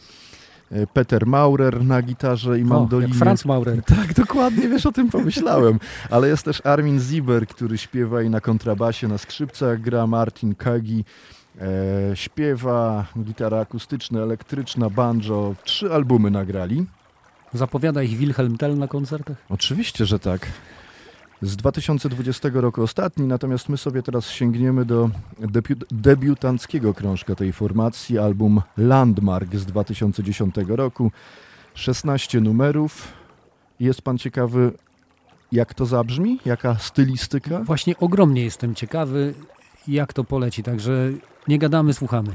Y, 0.73 0.87
Peter 0.93 1.27
Maurer 1.27 1.85
na 1.85 2.03
gitarze 2.03 2.59
i 2.59 2.62
O, 2.62 2.66
mandolinie. 2.66 3.12
jak 3.12 3.19
Franz 3.19 3.45
Maurer. 3.45 3.83
Tak, 3.97 4.14
dokładnie, 4.14 4.69
wiesz, 4.69 4.87
o 4.87 4.93
tym 4.93 5.11
pomyślałem. 5.11 5.79
Ale 6.11 6.29
jest 6.29 6.45
też 6.45 6.66
Armin 6.66 7.01
Zieber, 7.01 7.47
który 7.47 7.79
śpiewa 7.79 8.23
i 8.23 8.31
na 8.31 8.41
kontrabasie, 8.41 9.09
na 9.09 9.19
skrzypcach 9.19 9.81
gra, 9.81 10.07
Martin 10.07 10.55
Kagi 10.55 11.05
e, 11.61 11.64
śpiewa, 12.16 13.07
gitara 13.23 13.61
akustyczna, 13.61 14.21
elektryczna, 14.21 14.91
banjo. 14.91 15.55
Trzy 15.64 15.93
albumy 15.93 16.31
nagrali. 16.31 16.87
Zapowiada 17.55 18.03
ich 18.03 18.19
Wilhelm 18.19 18.57
Tell 18.59 18.79
na 18.79 18.89
koncertach? 18.89 19.37
Oczywiście, 19.49 20.07
że 20.07 20.19
tak. 20.19 20.47
Z 21.43 21.57
2020 21.57 22.49
roku 22.53 22.82
ostatni, 22.82 23.26
natomiast 23.26 23.68
my 23.68 23.76
sobie 23.76 24.03
teraz 24.03 24.30
sięgniemy 24.30 24.84
do 24.84 25.11
debiut, 25.39 25.84
debiutanckiego 25.91 26.95
krążka 26.95 27.34
tej 27.34 27.53
formacji, 27.53 28.18
album 28.18 28.62
Landmark 28.76 29.57
z 29.57 29.66
2010 29.66 30.55
roku. 30.68 31.12
16 31.74 32.41
numerów. 32.41 33.12
Jest 33.80 34.03
pan 34.03 34.18
ciekawy, 34.18 34.72
jak 35.53 35.74
to 35.74 35.86
zabrzmi? 35.86 36.41
Jaka 36.45 36.74
stylistyka? 36.78 37.64
Właśnie 37.64 37.99
ogromnie 37.99 38.45
jestem 38.45 38.74
ciekawy, 38.74 39.34
jak 39.89 40.12
to 40.12 40.24
poleci, 40.24 40.62
także 40.62 41.11
nie 41.49 41.59
gadamy, 41.59 41.95
słuchamy. 41.95 42.34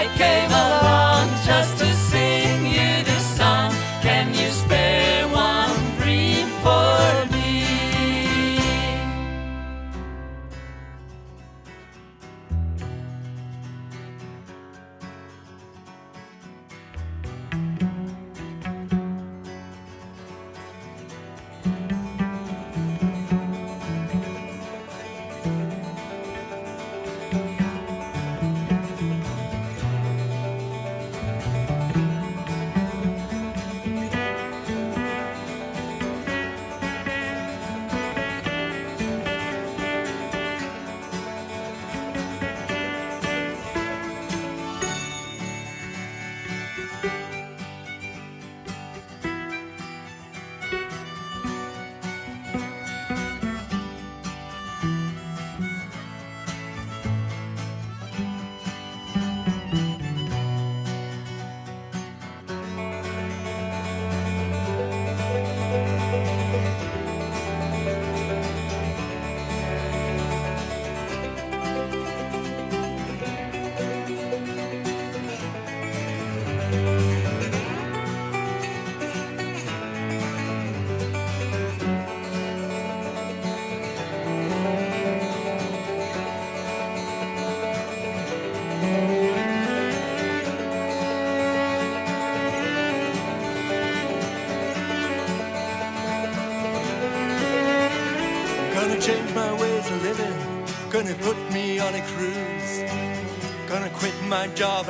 I 0.00 0.06
came 0.16 0.50
along 0.50 0.79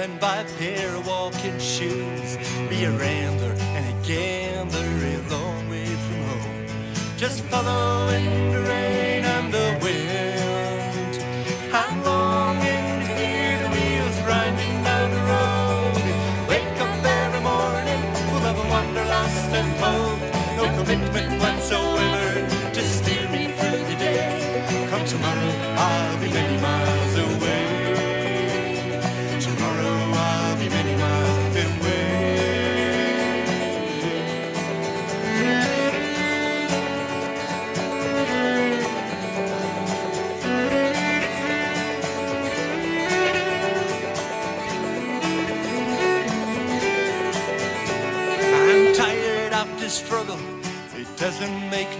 and 0.00 0.18
buy 0.18 0.38
a 0.38 0.44
pair 0.58 0.94
of 0.94 1.06
walking 1.06 1.58
shoes. 1.58 2.38
Be 2.70 2.84
a 2.84 2.90
rambler 2.90 3.54
and 3.76 3.84
a 3.86 4.06
gambler 4.06 4.78
a 4.80 5.16
long 5.30 5.68
way 5.68 5.84
from 5.84 6.22
home. 6.22 6.66
Just 7.18 7.42
following 7.44 8.52
the 8.52 8.60
rain 8.62 9.24
and 9.24 9.52
the 9.52 9.78
wind. 9.82 9.89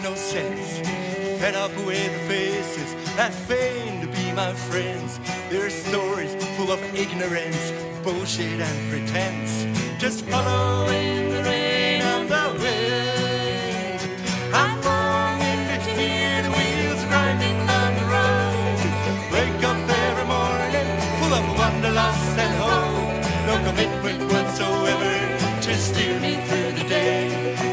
Doesn't 0.03 0.11
no 0.11 0.15
sense. 0.15 0.89
Fed 1.41 1.55
up 1.55 1.75
with 1.87 2.13
the 2.13 2.29
faces 2.29 2.95
that 3.17 3.33
feign 3.33 4.01
to 4.01 4.07
be 4.07 4.33
my 4.33 4.53
friends. 4.53 5.19
Their 5.51 5.71
stories 5.71 6.35
full 6.57 6.71
of 6.71 6.81
ignorance, 6.95 7.73
bullshit 8.03 8.61
and 8.61 8.91
pretense. 8.91 9.67
Just 9.99 10.25
following 10.27 11.31
the 11.31 11.43
rain 11.43 12.03
and 12.03 12.29
the 12.29 12.47
wind. 12.63 14.01
I'm 14.55 14.81
hear 16.01 16.43
the 16.43 16.51
wheels 16.51 17.05
grinding 17.11 17.59
on 17.79 17.91
the 17.99 18.07
road. 18.15 18.81
Wake 19.33 19.65
up 19.65 19.81
every 20.07 20.27
morning 20.27 20.89
full 21.21 21.35
of 21.35 21.45
and 22.39 22.55
hope. 22.63 23.21
No 23.47 23.55
commitment 23.69 24.33
whatsoever 24.33 25.61
to 25.63 25.75
steer 25.77 26.21
me 26.21 26.37
through 26.47 26.73
the 26.83 26.89
day. 26.89 27.70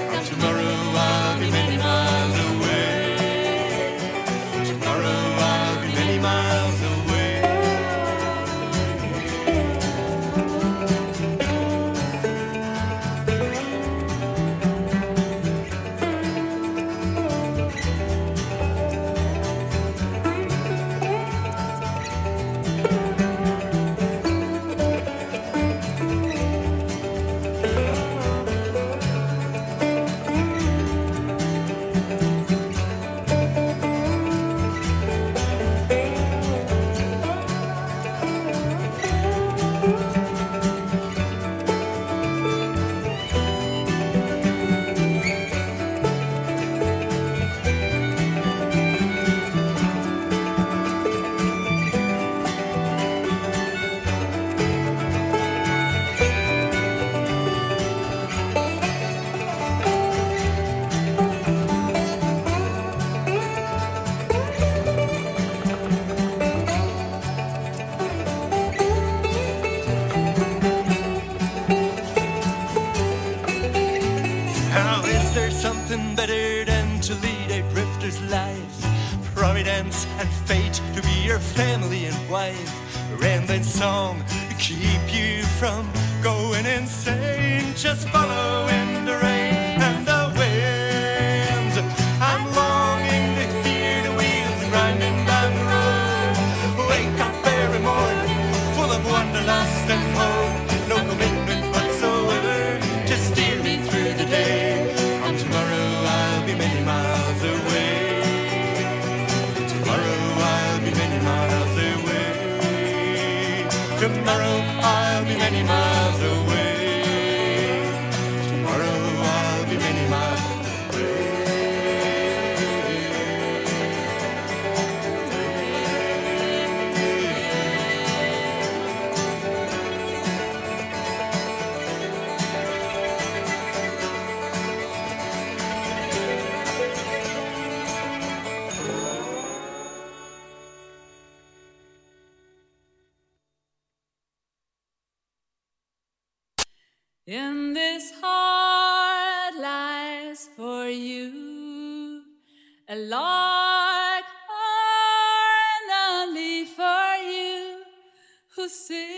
See. 158.69 159.16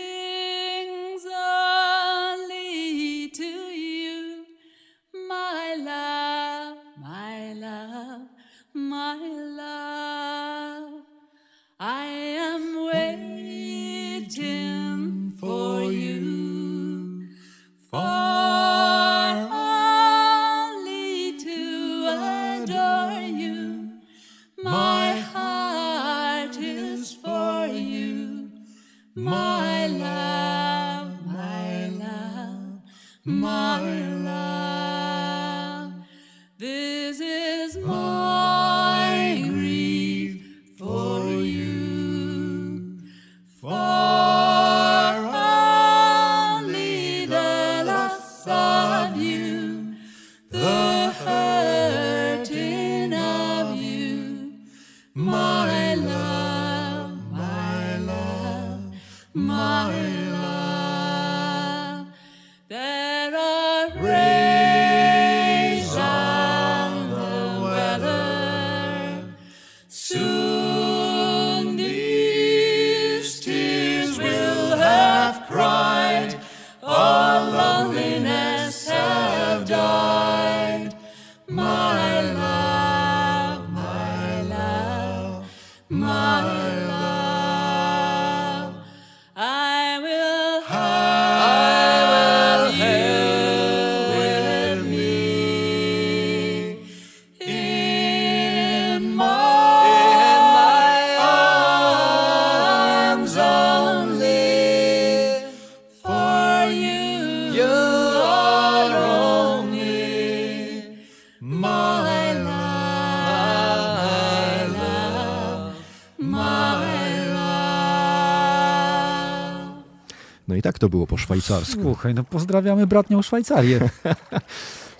I 120.60 120.62
tak 120.62 120.78
to 120.78 120.88
było 120.88 121.06
po 121.06 121.16
szwajcarsku. 121.16 121.82
Słuchaj, 121.82 122.14
no 122.14 122.24
pozdrawiamy 122.24 122.86
bratnią 122.86 123.22
Szwajcarię. 123.22 123.80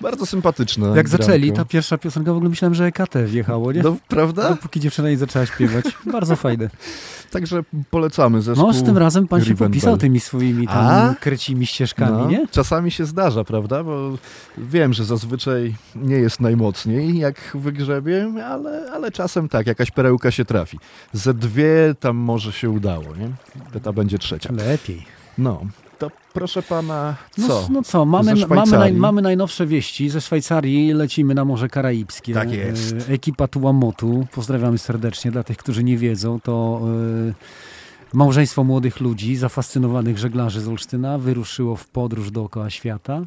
Bardzo 0.00 0.26
sympatyczne. 0.26 0.86
Jak 0.86 1.08
granko. 1.08 1.24
zaczęli, 1.24 1.52
ta 1.52 1.64
pierwsza 1.64 1.98
piosenka, 1.98 2.32
w 2.32 2.36
ogóle 2.36 2.50
myślałem, 2.50 2.74
że 2.74 2.86
EKT 2.86 3.14
wjechało, 3.26 3.72
nie? 3.72 3.82
No, 3.82 3.96
prawda? 4.08 4.48
Dopóki 4.48 4.80
dziewczyna 4.80 5.11
nie 5.11 5.18
zaczęła 5.18 5.46
śpiewać. 5.46 5.84
Bardzo 6.12 6.36
fajne. 6.36 6.70
Także 7.30 7.62
polecamy 7.90 8.42
zespół. 8.42 8.66
No, 8.66 8.72
z 8.72 8.82
tym 8.82 8.98
razem 8.98 9.28
pan 9.28 9.44
się 9.44 9.56
popisał 9.56 9.96
tymi 9.96 10.20
swoimi 10.20 10.66
tam 10.66 10.86
A? 10.86 11.14
krecimi 11.20 11.66
ścieżkami, 11.66 12.12
No, 12.12 12.30
nie? 12.30 12.48
Czasami 12.48 12.90
się 12.90 13.04
zdarza, 13.04 13.44
prawda? 13.44 13.84
Bo 13.84 14.18
wiem, 14.58 14.92
że 14.92 15.04
zazwyczaj 15.04 15.74
nie 15.96 16.16
jest 16.16 16.40
najmocniej, 16.40 17.18
jak 17.18 17.36
wygrzebie, 17.54 18.28
ale, 18.46 18.90
ale 18.92 19.11
czasem 19.11 19.48
tak, 19.48 19.66
jakaś 19.66 19.90
perełka 19.90 20.30
się 20.30 20.44
trafi. 20.44 20.78
Ze 21.12 21.34
dwie 21.34 21.94
tam 22.00 22.16
może 22.16 22.52
się 22.52 22.70
udało, 22.70 23.06
nie? 23.16 23.80
Ta 23.80 23.92
będzie 23.92 24.18
trzecia. 24.18 24.52
Lepiej. 24.52 25.19
No, 25.41 25.61
to 25.99 26.11
proszę 26.32 26.62
pana, 26.62 27.16
No, 27.38 27.47
co? 27.49 27.68
no 27.70 27.82
co, 27.82 28.05
mamy, 28.05 28.36
Ze 28.36 28.47
mamy, 28.47 28.72
naj, 28.78 28.93
mamy 28.93 29.22
najnowsze 29.22 29.66
wieści. 29.66 30.09
Ze 30.11 30.20
Szwajcarii 30.20 30.93
lecimy 30.93 31.34
na 31.34 31.45
Morze 31.45 31.68
Karaibskie. 31.68 32.34
Tak 32.34 32.53
jest. 32.53 32.95
E, 33.09 33.12
Ekipa 33.12 33.49
Tułamotu, 33.49 34.26
pozdrawiamy 34.32 34.78
serdecznie. 34.78 35.30
Dla 35.30 35.43
tych, 35.43 35.57
którzy 35.57 35.84
nie 35.84 35.97
wiedzą, 35.99 36.41
to 36.41 36.80
e, 37.30 38.16
małżeństwo 38.16 38.64
młodych 38.64 39.01
ludzi, 39.01 39.36
zafascynowanych 39.36 40.18
żeglarzy 40.18 40.61
z 40.61 40.68
Olsztyna, 40.68 41.18
wyruszyło 41.18 41.76
w 41.76 41.86
podróż 41.86 42.30
dookoła 42.30 42.70
świata 42.70 43.22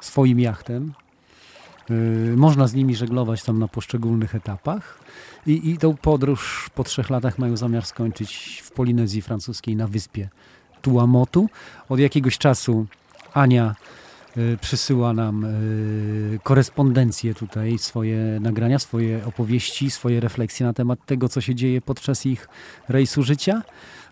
swoim 0.00 0.40
jachtem. 0.40 0.92
E, 1.90 1.94
Można 2.36 2.66
z 2.66 2.74
nimi 2.74 2.96
żeglować 2.96 3.42
tam 3.42 3.58
na 3.58 3.68
poszczególnych 3.68 4.34
etapach. 4.34 4.98
I, 5.46 5.70
I 5.70 5.78
tą 5.78 5.96
podróż 5.96 6.70
po 6.74 6.84
trzech 6.84 7.10
latach 7.10 7.38
mają 7.38 7.56
zamiar 7.56 7.86
skończyć 7.86 8.62
w 8.64 8.70
Polinezji 8.72 9.22
Francuskiej 9.22 9.76
na 9.76 9.86
wyspie 9.86 10.28
Tuamotu. 10.82 11.48
Od 11.88 12.00
jakiegoś 12.00 12.38
czasu 12.38 12.86
Ania 13.34 13.74
y, 14.36 14.58
przysyła 14.60 15.12
nam 15.12 15.44
y, 15.44 16.38
korespondencję 16.42 17.34
tutaj, 17.34 17.78
swoje 17.78 18.16
nagrania, 18.40 18.78
swoje 18.78 19.26
opowieści, 19.26 19.90
swoje 19.90 20.20
refleksje 20.20 20.66
na 20.66 20.72
temat 20.72 21.06
tego, 21.06 21.28
co 21.28 21.40
się 21.40 21.54
dzieje 21.54 21.80
podczas 21.80 22.26
ich 22.26 22.48
rejsu 22.88 23.22
życia. 23.22 23.62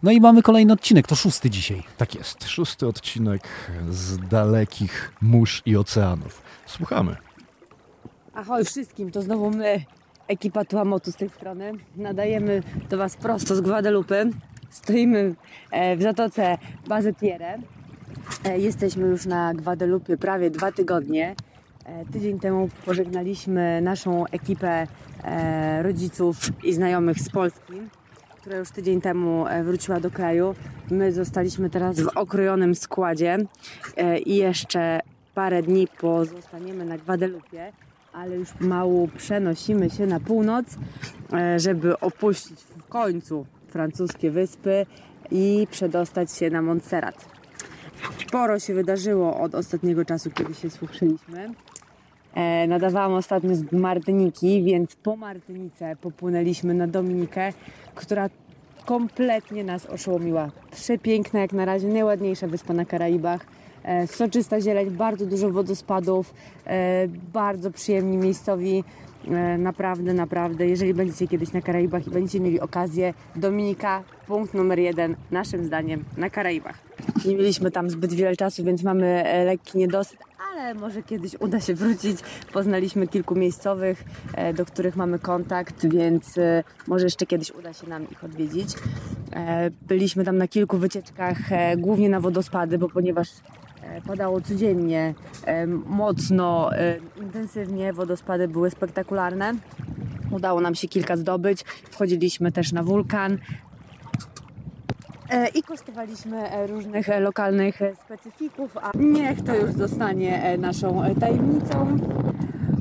No 0.03 0.11
i 0.11 0.21
mamy 0.21 0.43
kolejny 0.43 0.73
odcinek, 0.73 1.07
to 1.07 1.15
szósty 1.15 1.51
dzisiaj. 1.51 1.83
Tak 1.97 2.15
jest, 2.15 2.49
szósty 2.49 2.87
odcinek 2.87 3.43
z 3.91 4.19
dalekich 4.29 5.13
mórz 5.21 5.63
i 5.67 5.77
oceanów. 5.77 6.43
Słuchamy. 6.67 7.17
Ahoj 8.35 8.65
wszystkim, 8.65 9.11
to 9.11 9.23
znowu 9.23 9.51
my, 9.51 9.85
ekipa 10.29 10.65
Tuamotu 10.65 11.13
z 11.13 11.17
tej 11.17 11.31
strony. 11.31 11.73
Nadajemy 11.97 12.63
do 12.91 12.99
Was 12.99 13.17
prosto 13.17 13.57
z 13.57 13.61
Guadalupe. 13.61 14.25
Stoimy 14.71 15.35
e, 15.71 15.97
w 15.97 16.03
zatoce 16.03 16.59
Bazy 16.89 17.15
Pierre. 17.15 17.59
E, 18.45 18.59
Jesteśmy 18.59 19.09
już 19.09 19.27
na 19.27 19.55
Guadalupe 19.55 20.17
prawie 20.17 20.51
dwa 20.51 20.73
tygodnie. 20.73 21.35
E, 21.85 22.05
Tydzień 22.13 22.41
temu 22.41 22.69
pożegnaliśmy 22.85 23.81
naszą 23.83 24.27
ekipę 24.27 24.87
rodziców 25.83 26.37
i 26.65 26.73
znajomych 26.73 27.21
z 27.21 27.31
Polski, 27.31 27.73
która 28.41 28.57
już 28.57 28.71
tydzień 28.71 29.01
temu 29.01 29.45
wróciła 29.65 30.01
do 30.01 30.11
kraju. 30.11 30.55
My 30.91 31.13
zostaliśmy 31.13 31.71
teraz 31.71 32.01
w 32.01 32.09
okrojonym 32.09 32.75
składzie 32.75 33.39
i 34.27 34.37
jeszcze 34.37 35.01
parę 35.35 35.63
dni 35.63 35.89
pozostaniemy 36.01 36.85
na 36.85 36.99
Gwadelupie, 36.99 37.73
ale 38.13 38.37
już 38.37 38.49
mało 38.61 39.09
przenosimy 39.17 39.91
się 39.91 40.07
na 40.07 40.21
północ, 40.21 40.67
żeby 41.57 42.01
opuścić 42.01 42.61
w 42.61 42.89
końcu 42.89 43.47
francuskie 43.79 44.31
wyspy 44.31 44.87
i 45.31 45.67
przedostać 45.71 46.33
się 46.33 46.51
na 46.51 46.63
Montserrat. 46.63 47.27
Sporo 48.27 48.59
się 48.59 48.75
wydarzyło 48.75 49.41
od 49.41 49.55
ostatniego 49.55 50.05
czasu, 50.05 50.31
kiedy 50.31 50.55
się 50.55 50.71
słyszeliśmy. 50.71 51.55
E, 52.35 52.67
nadawałam 52.67 53.13
ostatnio 53.13 53.55
z 53.55 53.73
Martyniki, 53.73 54.63
więc 54.63 54.97
po 54.97 55.17
Martynice 55.17 55.97
popłynęliśmy 56.01 56.75
na 56.75 56.87
Dominikę, 56.87 57.53
która 57.95 58.31
kompletnie 58.87 59.65
nas 59.65 59.87
oszołomiła. 59.87 60.51
Przepiękna 60.71 61.41
jak 61.41 61.53
na 61.53 61.65
razie, 61.65 61.89
najładniejsza 61.89 62.47
wyspa 62.47 62.75
na 62.75 62.85
Karaibach. 62.85 63.47
E, 63.85 64.07
soczysta 64.07 64.61
zieleń, 64.61 64.91
bardzo 64.91 65.27
dużo 65.27 65.51
wodospadów, 65.51 66.35
e, 66.67 67.09
bardzo 67.33 67.71
przyjemni 67.71 68.17
miejscowi. 68.17 68.85
E, 69.31 69.59
naprawdę, 69.59 70.15
naprawdę, 70.15 70.67
jeżeli 70.67 70.95
będziecie 70.95 71.29
kiedyś 71.29 71.53
na 71.53 71.61
Karaibach 71.63 72.07
i 72.07 72.11
będziecie 72.11 72.41
mieli 72.41 72.61
okazję, 72.61 73.15
Dominika, 73.37 74.03
punkt 74.27 74.55
numer 74.55 74.79
jeden, 74.79 75.17
naszym 75.31 75.65
zdaniem, 75.65 76.05
na 76.17 76.31
Karaibach. 76.31 76.79
Nie 77.25 77.35
mieliśmy 77.35 77.71
tam 77.71 77.91
zbyt 77.91 78.13
wiele 78.13 78.37
czasu, 78.37 78.65
więc 78.65 78.83
mamy 78.83 79.07
e, 79.07 79.45
lekki 79.45 79.79
niedosyt, 79.79 80.19
ale 80.53 80.75
może 80.75 81.03
kiedyś 81.03 81.37
uda 81.41 81.61
się 81.61 81.75
wrócić. 81.75 82.19
Poznaliśmy 82.53 83.09
kilku 83.09 83.35
miejscowych, 83.35 84.05
e, 84.35 84.53
do 84.55 84.65
których 84.65 84.97
mamy 84.97 85.19
kontakt, 85.19 85.87
więc 85.87 86.35
może 86.87 87.07
jeszcze 87.07 87.27
kiedyś 87.27 87.51
uda 87.51 87.73
się 87.73 87.89
nam 87.89 88.11
ich 88.11 88.25
odwiedzić. 88.25 88.75
Byliśmy 89.89 90.25
tam 90.25 90.39
na 90.39 90.49
kilku 90.49 90.79
wycieczkach, 90.79 91.39
głównie 91.77 92.09
na 92.09 92.21
wodospady, 92.21 92.79
bo 92.79 92.89
ponieważ 92.89 93.29
padało 94.07 94.41
codziennie, 94.41 95.15
e, 95.45 95.67
mocno, 95.67 96.75
e, 96.77 96.97
intensywnie, 97.23 97.93
wodospady 97.93 98.49
były 98.49 98.71
spektakularne. 98.71 99.55
Udało 100.31 100.61
nam 100.61 100.75
się 100.75 100.89
kilka 100.89 101.17
zdobyć. 101.17 101.63
Wchodziliśmy 101.91 102.53
też 102.53 102.73
na 102.73 102.83
wulkan. 102.83 103.39
E, 105.31 105.49
I 105.49 105.63
kosztowaliśmy 105.63 106.51
e, 106.51 106.67
różnych 106.67 107.09
e, 107.09 107.21
lokalnych 107.21 107.83
e, 107.83 107.95
specyfików, 107.97 108.77
a 108.77 108.91
niech 108.99 109.43
to 109.45 109.55
już 109.57 109.73
zostanie 109.73 110.43
e, 110.43 110.59
naszą 110.59 111.03
e, 111.05 111.15
tajemnicą. 111.15 111.99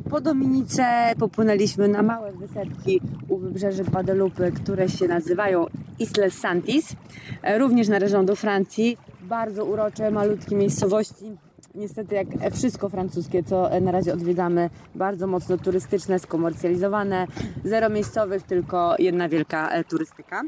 Po 0.09 0.21
Dominice 0.21 1.13
popłynęliśmy 1.19 1.87
na 1.87 2.01
małe 2.03 2.31
wysepki 2.33 3.01
u 3.27 3.37
wybrzeży 3.37 3.83
Guadalupe, 3.83 4.51
które 4.51 4.89
się 4.89 5.07
nazywają 5.07 5.65
Isles 5.99 6.33
Santis. 6.39 6.95
E, 7.41 7.57
Również 7.57 7.87
należą 7.87 8.25
do 8.25 8.35
Francji. 8.35 8.97
Bardzo 9.27 9.65
urocze, 9.65 10.11
malutkie 10.11 10.55
miejscowości. 10.55 11.37
Niestety 11.75 12.15
jak 12.15 12.27
wszystko 12.53 12.89
francuskie, 12.89 13.43
co 13.43 13.69
na 13.81 13.91
razie 13.91 14.13
odwiedzamy, 14.13 14.69
bardzo 14.95 15.27
mocno 15.27 15.57
turystyczne, 15.57 16.19
skomercjalizowane. 16.19 17.27
Zero 17.63 17.89
miejscowych, 17.89 18.43
tylko 18.43 18.95
jedna 18.99 19.29
wielka 19.29 19.69
e, 19.69 19.83
turystyka. 19.83 20.41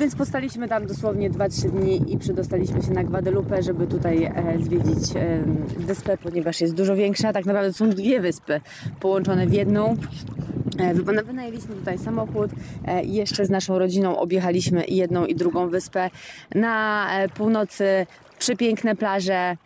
Więc 0.00 0.16
postaliśmy 0.16 0.68
tam 0.68 0.86
dosłownie 0.86 1.30
2-3 1.30 1.70
dni 1.70 2.12
i 2.12 2.18
przedostaliśmy 2.18 2.82
się 2.82 2.90
na 2.90 3.04
Guadalupe, 3.04 3.62
żeby 3.62 3.86
tutaj 3.86 4.24
e, 4.24 4.58
zwiedzić 4.60 5.12
wyspę, 5.78 6.18
ponieważ 6.18 6.60
jest 6.60 6.74
dużo 6.74 6.96
większa. 6.96 7.32
Tak 7.32 7.46
naprawdę 7.46 7.72
są 7.72 7.90
dwie 7.90 8.20
wyspy 8.20 8.60
połączone 9.00 9.46
w 9.46 9.52
jedną. 9.52 9.96
E, 10.78 10.94
wy- 10.94 11.22
Wynajęliśmy 11.22 11.74
tutaj 11.74 11.98
samochód 11.98 12.50
e, 12.86 13.02
i 13.04 13.14
jeszcze 13.14 13.46
z 13.46 13.50
naszą 13.50 13.78
rodziną 13.78 14.18
objechaliśmy 14.18 14.84
jedną 14.88 15.26
i 15.26 15.34
drugą 15.34 15.68
wyspę. 15.68 16.10
Na 16.54 17.06
e, 17.18 17.28
północy 17.28 18.06
przepiękne 18.38 18.96
plaże, 18.96 19.56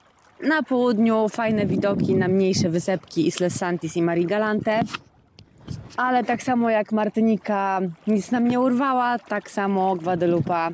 na 0.49 0.63
południu 0.63 1.29
fajne 1.29 1.67
widoki 1.67 2.15
na 2.15 2.29
mniejsze 2.29 2.69
wysepki 2.69 3.27
Isles 3.27 3.55
Santis 3.57 3.97
i 3.97 4.03
Mari 4.03 4.27
Galante. 4.27 4.81
Ale 5.97 6.25
tak 6.25 6.43
samo 6.43 6.71
jak 6.71 6.93
Martynika 6.93 7.81
nic 8.07 8.31
nam 8.31 8.49
nie 8.49 8.61
urwała, 8.61 9.19
tak 9.19 9.51
samo 9.51 9.97
Guadalupa 9.97 10.71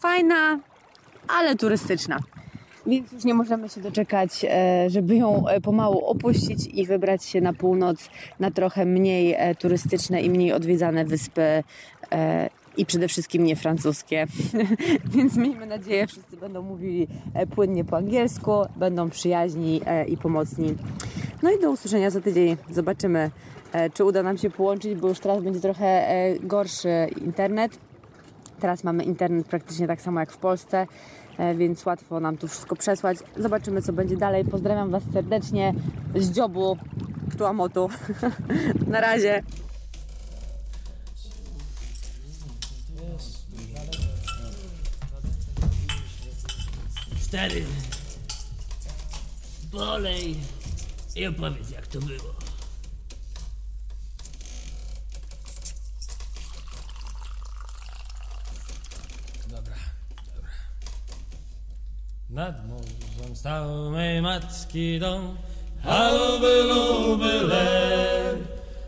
fajna, 0.00 0.58
ale 1.38 1.56
turystyczna. 1.56 2.18
Więc 2.86 3.12
już 3.12 3.24
nie 3.24 3.34
możemy 3.34 3.68
się 3.68 3.80
doczekać, 3.80 4.44
e, 4.44 4.90
żeby 4.90 5.16
ją 5.16 5.48
e, 5.48 5.60
pomału 5.60 6.04
opuścić 6.04 6.66
i 6.66 6.86
wybrać 6.86 7.24
się 7.24 7.40
na 7.40 7.52
północ, 7.52 8.10
na 8.40 8.50
trochę 8.50 8.84
mniej 8.84 9.34
e, 9.38 9.54
turystyczne 9.54 10.22
i 10.22 10.30
mniej 10.30 10.52
odwiedzane 10.52 11.04
wyspy 11.04 11.64
i 12.76 12.86
przede 12.86 13.08
wszystkim 13.08 13.44
nie 13.44 13.56
francuskie. 13.56 14.26
Więc 15.14 15.36
miejmy 15.36 15.66
nadzieję, 15.66 16.06
wszyscy 16.06 16.36
będą 16.36 16.62
mówili 16.62 17.08
płynnie 17.54 17.84
po 17.84 17.96
angielsku, 17.96 18.52
będą 18.76 19.10
przyjaźni 19.10 19.80
i 20.08 20.16
pomocni. 20.16 20.74
No 21.42 21.50
i 21.50 21.60
do 21.60 21.70
usłyszenia 21.70 22.10
za 22.10 22.20
tydzień. 22.20 22.56
Zobaczymy, 22.70 23.30
czy 23.94 24.04
uda 24.04 24.22
nam 24.22 24.38
się 24.38 24.50
połączyć, 24.50 24.94
bo 24.94 25.08
już 25.08 25.20
teraz 25.20 25.42
będzie 25.42 25.60
trochę 25.60 26.06
gorszy 26.40 27.08
internet. 27.24 27.78
Teraz 28.60 28.84
mamy 28.84 29.04
internet 29.04 29.46
praktycznie 29.46 29.86
tak 29.86 30.00
samo 30.00 30.20
jak 30.20 30.32
w 30.32 30.38
Polsce, 30.38 30.86
więc 31.56 31.86
łatwo 31.86 32.20
nam 32.20 32.36
tu 32.36 32.48
wszystko 32.48 32.76
przesłać. 32.76 33.18
Zobaczymy, 33.36 33.82
co 33.82 33.92
będzie 33.92 34.16
dalej. 34.16 34.44
Pozdrawiam 34.44 34.90
Was 34.90 35.02
serdecznie 35.12 35.74
z 36.14 36.30
dziobu 36.30 36.76
Tuamotu. 37.38 37.88
Na 38.86 39.00
razie. 39.00 39.42
Stary, 47.20 47.64
bolej 49.72 50.36
i 51.16 51.26
opowiedz 51.26 51.70
jak 51.70 51.86
to 51.86 51.98
było. 51.98 52.34
Dobra, 59.48 59.74
dobra. 60.34 60.50
Nad 62.36 62.68
morzem 62.68 63.36
stał 63.36 63.90
mej 63.90 64.22
matki 64.22 65.00
dom, 65.00 65.36
a 65.84 66.10
luby, 66.10 66.62
luby, 66.62 67.32
lej. 67.48 68.36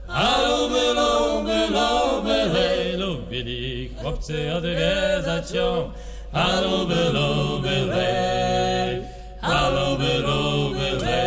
A 0.09 0.43
luby, 0.49 0.95
luby, 0.99 1.67
luby, 1.77 2.45
lej. 2.55 2.97
Lubili 2.97 3.91
chłopcy 4.03 4.55
odwiedzać 4.55 5.51
ją, 5.51 5.91
a 6.33 6.61
luby, 6.61 7.11
luby, 7.17 7.87
lej. 7.87 9.03
A 9.41 9.69
luby, 9.69 10.19
luby, 10.19 10.91
lej. 11.05 11.19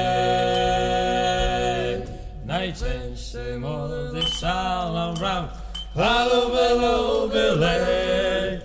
Najczęściej 2.46 3.58
młody 3.58 4.22
Salon 4.42 5.16
Brown, 5.16 5.48
a 5.96 6.26
luby, 6.26 6.70
luby, 6.82 7.56
lej. 7.56 8.62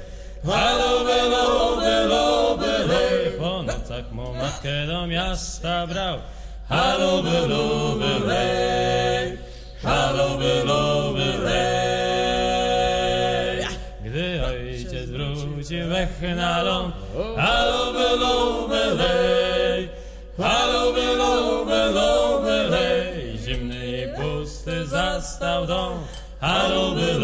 A 0.55 0.86
Nocach 4.07 4.13
mą 4.13 4.35
matkę 4.35 4.87
do 4.87 5.07
miasta 5.07 5.87
brał, 5.87 6.19
lej. 8.27 9.39
A 9.85 10.13
luby, 10.13 10.65
luby, 10.65 11.39
lej. 11.45 11.67
Gdy 14.05 14.47
ojciec 14.47 15.11
wrócił 15.11 15.89
na 16.37 16.63
ląd, 16.63 16.95
luby, 20.73 21.07
luby, 21.17 21.93
luby, 21.93 22.69
lej. 22.71 23.39
Zimny 23.39 23.87
i 23.87 24.09
pusty 24.17 24.87
zastał 24.87 25.67
dom, 25.67 25.99
a 26.41 26.69
luby, 26.69 27.15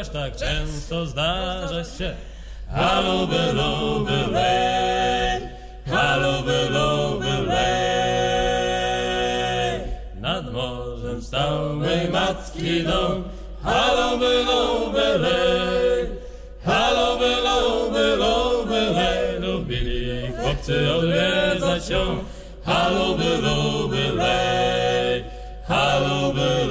Pływasz 0.00 0.12
tak 0.22 0.36
często 0.36 1.06
zdarza 1.06 1.84
się, 1.84 2.14
a 2.74 3.00
luby, 3.00 3.52
lej. 4.32 5.42
A 5.92 6.16
luby, 6.16 6.70
lej. 7.48 8.60
Nad 10.20 10.52
morzem 10.52 11.22
stał 11.22 11.76
mej 11.76 12.08
matki 12.08 12.82
dom, 12.82 13.24
a 13.64 13.92
luby, 13.92 14.44
lej. 15.18 16.08
A 16.66 16.90
luby, 16.90 17.34
luby, 17.46 18.16
lej. 18.16 19.40
Lubili 19.40 20.32
chłopcy 20.32 20.94
odwiedzać 20.94 21.88
ją, 21.88 22.24
a 22.64 22.88
luby, 22.88 23.38
lej. 24.16 25.24
A 25.68 25.98
luby, 25.98 26.66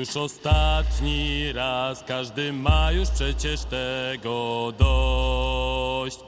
Już 0.00 0.16
ostatni 0.16 1.52
raz, 1.52 2.04
każdy 2.06 2.52
ma 2.52 2.92
już 2.92 3.08
przecież 3.08 3.60
tego 3.64 4.72
dość. 4.78 6.18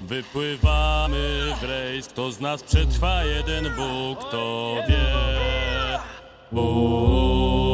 Wypływamy 0.00 1.54
w 1.60 1.62
rejs, 1.62 2.08
kto 2.08 2.32
z 2.32 2.40
nas 2.40 2.62
przetrwa 2.62 3.24
jeden 3.24 3.64
Bóg, 3.64 4.30
to 4.30 4.74
wie. 4.88 5.04
O, 6.60 7.73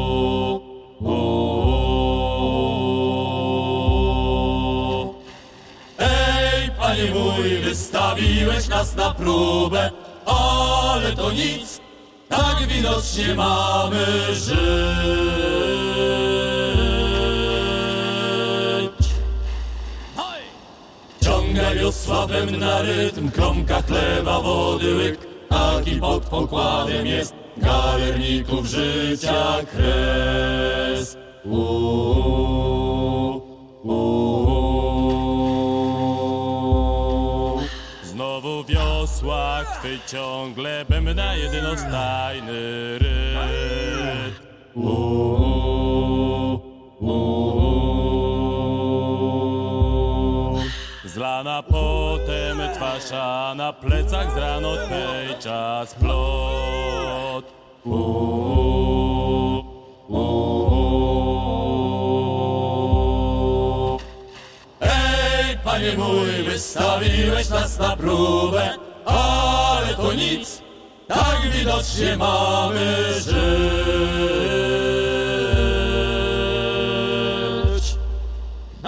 wystawiłeś 7.81 8.69
nas 8.69 8.97
na 8.97 9.15
próbę, 9.15 9.91
ale 10.27 11.13
to 11.13 11.33
nic, 11.33 11.81
tak 12.29 12.67
widocznie 12.69 13.35
mamy 13.35 14.07
żyć. 14.35 14.51
Hoj! 20.17 20.41
Ciąga 21.25 21.75
wiosławem 21.75 22.57
na 22.59 22.83
rytm, 22.83 23.31
kromka 23.31 23.83
chleba, 23.83 24.41
wody 24.41 24.95
łyk, 24.95 25.27
taki 25.49 25.97
pod 26.01 26.25
pokładem 26.25 27.07
jest 27.07 27.35
galerników 27.57 28.67
życia 28.67 29.57
kres. 29.73 31.17
Uuu, 31.45 33.43
uuu. 33.83 34.70
Wiosła 39.21 39.65
chwy 39.65 39.99
ciągle 40.07 40.85
bębna 40.89 41.35
jednostajny 41.35 42.99
rytm. 42.99 44.41
Uuu, 44.75 46.61
uuu. 47.01 47.41
Zlana 51.05 51.63
potem 51.63 52.59
twarz, 52.75 53.13
a 53.13 53.55
na 53.57 53.73
plecach 53.73 54.35
z 54.35 54.37
rano 54.37 54.77
tej 54.77 55.39
czas 55.39 55.95
plot. 55.95 57.45
Uuu. 57.85 58.71
Ej, 64.81 65.59
panie 65.65 65.93
mój, 65.99 66.43
wystawiłeś 66.45 67.49
nas 67.49 67.79
na 67.79 67.97
próbę, 67.97 68.75
ale 69.05 69.95
to 69.95 70.13
nic, 70.13 70.63
tak 71.09 71.51
widocznie 71.53 72.17
mamy 72.17 72.97
żyć. 73.15 73.31
I 78.85 78.87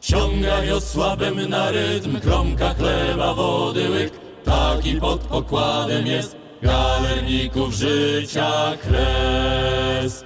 Ciąga 0.00 0.62
wiosłabem 0.62 1.48
na 1.48 1.70
rytm, 1.70 2.20
kromka 2.20 2.74
chleba, 2.74 3.34
wody 3.34 3.90
łyk, 3.90 4.12
taki 4.44 5.00
pod 5.00 5.20
pokładem 5.20 6.06
jest 6.06 6.36
galerników 6.62 7.74
życia 7.74 8.72
kres. 8.82 10.24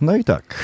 No 0.00 0.16
i 0.16 0.24
tak, 0.24 0.54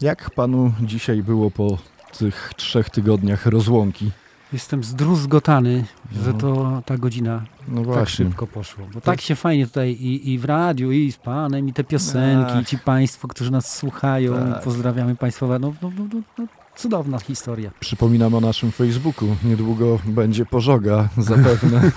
jak 0.00 0.30
panu 0.30 0.72
dzisiaj 0.80 1.22
było 1.22 1.50
po 1.50 1.78
tych 2.18 2.52
trzech 2.56 2.90
tygodniach 2.90 3.46
rozłąki? 3.46 4.10
Jestem 4.52 4.84
zdruzgotany, 4.84 5.84
że 6.24 6.32
No. 6.32 6.38
to 6.38 6.82
ta 6.86 6.98
godzina 6.98 7.42
No 7.68 7.80
tak 7.80 7.84
właśnie. 7.86 8.24
szybko 8.26 8.46
poszło. 8.46 8.86
Bo 8.94 9.00
tak 9.00 9.20
się 9.20 9.34
fajnie 9.34 9.66
tutaj 9.66 9.90
i, 9.90 10.32
i 10.32 10.38
w 10.38 10.44
radiu, 10.44 10.92
i 10.92 11.12
z 11.12 11.16
panem, 11.16 11.68
i 11.68 11.72
te 11.72 11.84
piosenki, 11.84 12.52
Ach. 12.54 12.62
i 12.62 12.64
ci 12.64 12.78
państwo, 12.78 13.28
którzy 13.28 13.50
nas 13.52 13.76
słuchają. 13.76 14.32
Tak. 14.52 14.62
Pozdrawiamy 14.64 15.16
państwa. 15.16 15.46
No, 15.46 15.58
no, 15.58 15.72
no, 15.82 15.90
no, 16.12 16.20
no, 16.38 16.46
cudowna 16.76 17.18
historia. 17.18 17.70
Przypominam 17.80 18.34
o 18.34 18.40
naszym 18.40 18.72
Facebooku. 18.72 19.36
Niedługo 19.44 19.98
będzie 20.04 20.46
pożoga, 20.46 21.08
zapewne. 21.18 21.90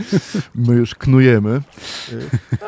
My 0.54 0.74
już 0.74 0.94
knujemy. 0.94 1.62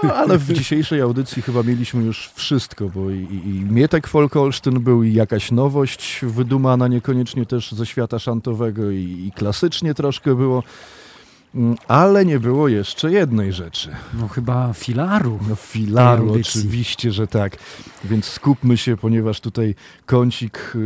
No, 0.02 0.14
ale 0.14 0.38
w 0.38 0.52
dzisiejszej 0.52 1.00
audycji 1.00 1.42
chyba 1.42 1.62
mieliśmy 1.62 2.04
już 2.04 2.30
wszystko, 2.34 2.88
bo 2.88 3.10
i, 3.10 3.28
i, 3.44 3.64
Mietek 3.70 4.06
Folk 4.06 4.36
Olsztyn 4.36 4.80
był 4.80 5.02
i 5.02 5.14
jakaś 5.14 5.52
nowość 5.52 6.20
wydumana, 6.22 6.88
niekoniecznie 6.88 7.46
też 7.46 7.72
ze 7.72 7.86
świata 7.86 8.18
szantowego 8.18 8.90
i, 8.90 9.24
i 9.28 9.32
klasycznie 9.32 9.94
troszkę 9.94 10.34
było. 10.34 10.62
Mm, 11.54 11.76
Ale 11.88 12.24
nie 12.24 12.38
było 12.38 12.68
jeszcze 12.68 13.12
jednej 13.12 13.52
rzeczy. 13.52 13.90
No 14.14 14.28
chyba 14.28 14.72
filaru. 14.72 15.38
No 15.48 15.56
filaru, 15.56 16.34
oczywiście, 16.40 17.12
że 17.12 17.26
tak. 17.26 17.56
Więc 18.04 18.24
skupmy 18.24 18.76
się, 18.76 18.96
ponieważ 18.96 19.40
tutaj 19.40 19.74
kącik... 20.06 20.76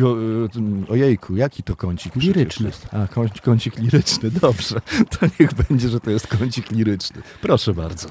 y, 0.00 0.92
ojejku, 0.92 1.36
jaki 1.36 1.62
to 1.62 1.76
kącik? 1.76 2.16
Liryczny. 2.16 2.70
A, 2.92 3.06
kącik, 3.06 3.42
kącik 3.42 3.78
liryczny, 3.78 4.30
dobrze. 4.30 4.80
To 5.20 5.26
niech 5.40 5.54
będzie, 5.54 5.88
że 5.88 6.00
to 6.00 6.10
jest 6.10 6.26
kącik 6.26 6.70
liryczny. 6.70 7.22
Proszę 7.42 7.74
bardzo. 7.74 8.08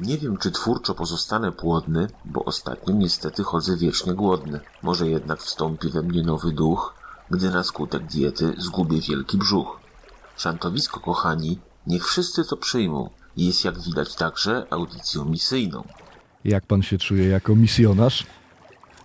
Nie 0.00 0.18
wiem, 0.18 0.36
czy 0.36 0.50
twórczo 0.50 0.94
pozostanę 0.94 1.52
płodny, 1.52 2.06
bo 2.24 2.44
ostatnio 2.44 2.94
niestety 2.94 3.42
chodzę 3.42 3.76
wiecznie 3.76 4.14
głodny. 4.14 4.60
Może 4.82 5.08
jednak 5.08 5.42
wstąpi 5.42 5.88
we 5.88 6.02
mnie 6.02 6.22
nowy 6.22 6.52
duch, 6.52 6.94
gdy 7.30 7.50
na 7.50 7.64
skutek 7.64 8.02
diety 8.06 8.54
zgubię 8.58 9.00
wielki 9.00 9.38
brzuch. 9.38 9.80
Szantowisko, 10.36 11.00
kochani, 11.00 11.58
niech 11.86 12.06
wszyscy 12.06 12.44
to 12.44 12.56
przyjmą. 12.56 13.10
Jest 13.36 13.64
jak 13.64 13.80
widać 13.80 14.14
także 14.14 14.66
audycją 14.70 15.24
misyjną. 15.24 15.84
Jak 16.44 16.66
pan 16.66 16.82
się 16.82 16.98
czuje 16.98 17.28
jako 17.28 17.56
misjonarz? 17.56 18.26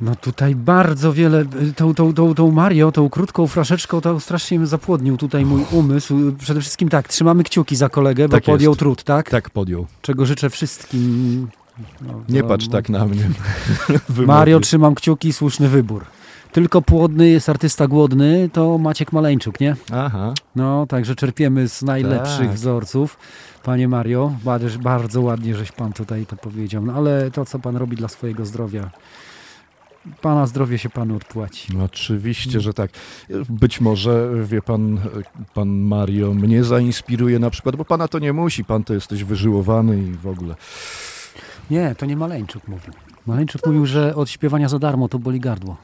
No 0.03 0.15
tutaj 0.15 0.55
bardzo 0.55 1.13
wiele, 1.13 1.41
y, 1.61 1.73
tą, 1.73 1.93
tą, 1.93 2.13
tą, 2.13 2.35
tą 2.35 2.51
Mario, 2.51 2.91
tą 2.91 3.09
krótką 3.09 3.47
fraszeczką, 3.47 4.01
to 4.01 4.19
strasznie 4.19 4.59
mi 4.59 4.67
zapłodnił 4.67 5.17
tutaj 5.17 5.45
mój 5.45 5.65
umysł. 5.71 6.31
Przede 6.39 6.61
wszystkim 6.61 6.89
tak, 6.89 7.07
trzymamy 7.07 7.43
kciuki 7.43 7.75
za 7.75 7.89
kolegę, 7.89 8.27
bo 8.27 8.31
Tak 8.31 8.43
podjął 8.43 8.71
jest. 8.71 8.79
trud, 8.79 9.03
tak? 9.03 9.29
Tak, 9.29 9.49
podjął. 9.49 9.87
Czego 10.01 10.25
życzę 10.25 10.49
wszystkim. 10.49 11.47
No, 12.01 12.21
Nie 12.29 12.43
patrz 12.43 12.67
tak 12.67 12.89
na 12.89 13.05
mnie. 13.05 13.29
Mario, 14.27 14.59
trzymam 14.59 14.95
kciuki, 14.95 15.33
słuszny 15.33 15.69
wybór. 15.69 16.05
Tylko 16.51 16.81
płodny 16.81 17.29
jest 17.29 17.49
artysta 17.49 17.87
głodny, 17.87 18.49
to 18.53 18.77
Maciek 18.77 19.11
Maleńczuk, 19.13 19.59
nie? 19.59 19.75
Aha. 19.93 20.33
No, 20.55 20.85
także 20.87 21.15
czerpiemy 21.15 21.67
z 21.69 21.81
najlepszych 21.81 22.47
Tak. 22.47 22.55
wzorców. 22.55 23.17
Panie 23.63 23.87
Mario, 23.87 24.31
bardzo, 24.43 24.79
bardzo 24.79 25.21
ładnie, 25.21 25.55
żeś 25.55 25.71
pan 25.71 25.93
tutaj 25.93 26.25
to 26.25 26.35
powiedział. 26.35 26.85
No, 26.85 26.93
ale 26.93 27.31
to, 27.31 27.45
co 27.45 27.59
pan 27.59 27.77
robi 27.77 27.97
dla 27.97 28.07
swojego 28.07 28.45
zdrowia, 28.45 28.89
pana 30.21 30.45
zdrowie 30.47 30.77
się 30.77 30.89
panu 30.89 31.15
odpłaci. 31.15 31.77
No, 31.77 31.83
Oczywiście, 31.83 32.61
że 32.61 32.73
tak. 32.73 32.91
Być 33.49 33.81
może, 33.81 34.29
wie 34.45 34.61
pan, 34.61 34.99
pan 35.53 35.69
Mario 35.69 36.33
mnie 36.33 36.63
zainspiruje 36.63 37.39
na 37.39 37.49
przykład, 37.49 37.75
bo 37.75 37.85
pana 37.85 38.07
to 38.07 38.19
nie 38.19 38.33
musi, 38.33 38.65
pan 38.65 38.83
to 38.83 38.93
jesteś 38.93 39.23
wyżyłowany 39.23 39.97
i 40.03 40.11
w 40.11 40.27
ogóle. 40.27 40.55
Nie, 41.71 41.95
to 41.95 42.05
nie 42.05 42.17
Maleńczuk 42.17 42.67
mówił. 42.67 42.93
Maleńczuk 43.27 43.65
mówił, 43.65 43.85
że 43.85 44.15
od 44.15 44.29
śpiewania 44.29 44.69
za 44.69 44.79
darmo 44.79 45.07
to 45.09 45.19
boli 45.19 45.39
gardło. 45.39 45.77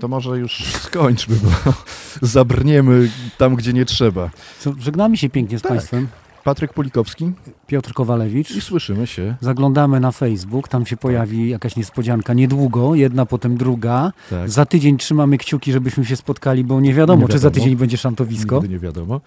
To 0.00 0.08
może 0.08 0.38
już 0.38 0.64
skończmy, 0.64 1.36
bo 1.42 1.72
zabrniemy 2.26 3.10
tam, 3.38 3.54
gdzie 3.56 3.72
nie 3.72 3.84
trzeba. 3.84 4.30
Co, 4.60 4.72
żegnamy 4.78 5.16
się 5.16 5.28
pięknie 5.30 5.58
z 5.58 5.62
Tak. 5.62 5.72
państwem. 5.72 6.08
Patryk 6.44 6.72
Pulikowski 6.72 7.32
Piotr 7.66 7.92
Kowalewicz. 7.92 8.50
i 8.50 8.60
słyszymy 8.60 9.06
się. 9.06 9.34
Zaglądamy 9.40 10.00
na 10.00 10.12
Facebook, 10.12 10.68
tam 10.68 10.86
się 10.86 10.96
pojawi 10.96 11.48
jakaś 11.48 11.76
niespodzianka 11.76 12.34
niedługo, 12.34 12.94
jedna 12.94 13.26
potem 13.26 13.56
druga. 13.56 14.12
Tak. 14.30 14.50
Za 14.50 14.66
tydzień 14.66 14.96
trzymamy 14.98 15.38
kciuki, 15.38 15.72
żebyśmy 15.72 16.04
się 16.04 16.16
spotkali, 16.16 16.64
bo 16.64 16.80
nie 16.80 16.94
wiadomo, 16.94 17.22
Nie 17.22 17.28
czy 17.28 17.38
za 17.38 17.48
wiadomo. 17.48 17.54
tydzień 17.64 17.76
będzie 17.76 17.96
szantowisko. 17.96 18.54
Nigdy 18.54 18.68
nie 18.68 18.78
wiadomo. 18.78 19.20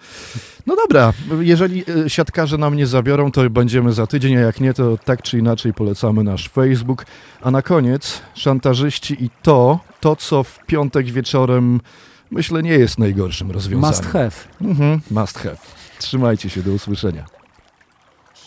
No 0.66 0.76
dobra, 0.76 1.12
jeżeli 1.40 1.84
e, 2.06 2.10
siatkarze 2.10 2.58
nam 2.58 2.76
nie 2.76 2.86
zabiorą, 2.86 3.32
to 3.32 3.50
będziemy 3.50 3.92
za 3.92 4.06
tydzień, 4.06 4.36
a 4.36 4.40
jak 4.40 4.60
nie, 4.60 4.74
to 4.74 4.98
tak 5.04 5.22
czy 5.22 5.38
inaczej 5.38 5.74
polecamy 5.74 6.24
nasz 6.24 6.48
Facebook. 6.48 7.06
A 7.42 7.50
na 7.50 7.62
koniec, 7.62 8.20
szantażyści 8.34 9.24
i 9.24 9.30
to, 9.42 9.80
to 10.00 10.16
co 10.16 10.42
w 10.44 10.58
piątek 10.66 11.06
wieczorem, 11.06 11.80
myślę, 12.30 12.62
nie 12.62 12.72
jest 12.72 12.98
najgorszym 12.98 13.50
rozwiązaniem. 13.50 13.96
Must 13.96 14.06
have. 14.12 14.30
Mhm, 14.60 15.00
must 15.10 15.38
have. 15.38 15.56
Trzymajcie 15.98 16.50
się, 16.50 16.62
do 16.62 16.72
usłyszenia. 16.72 17.24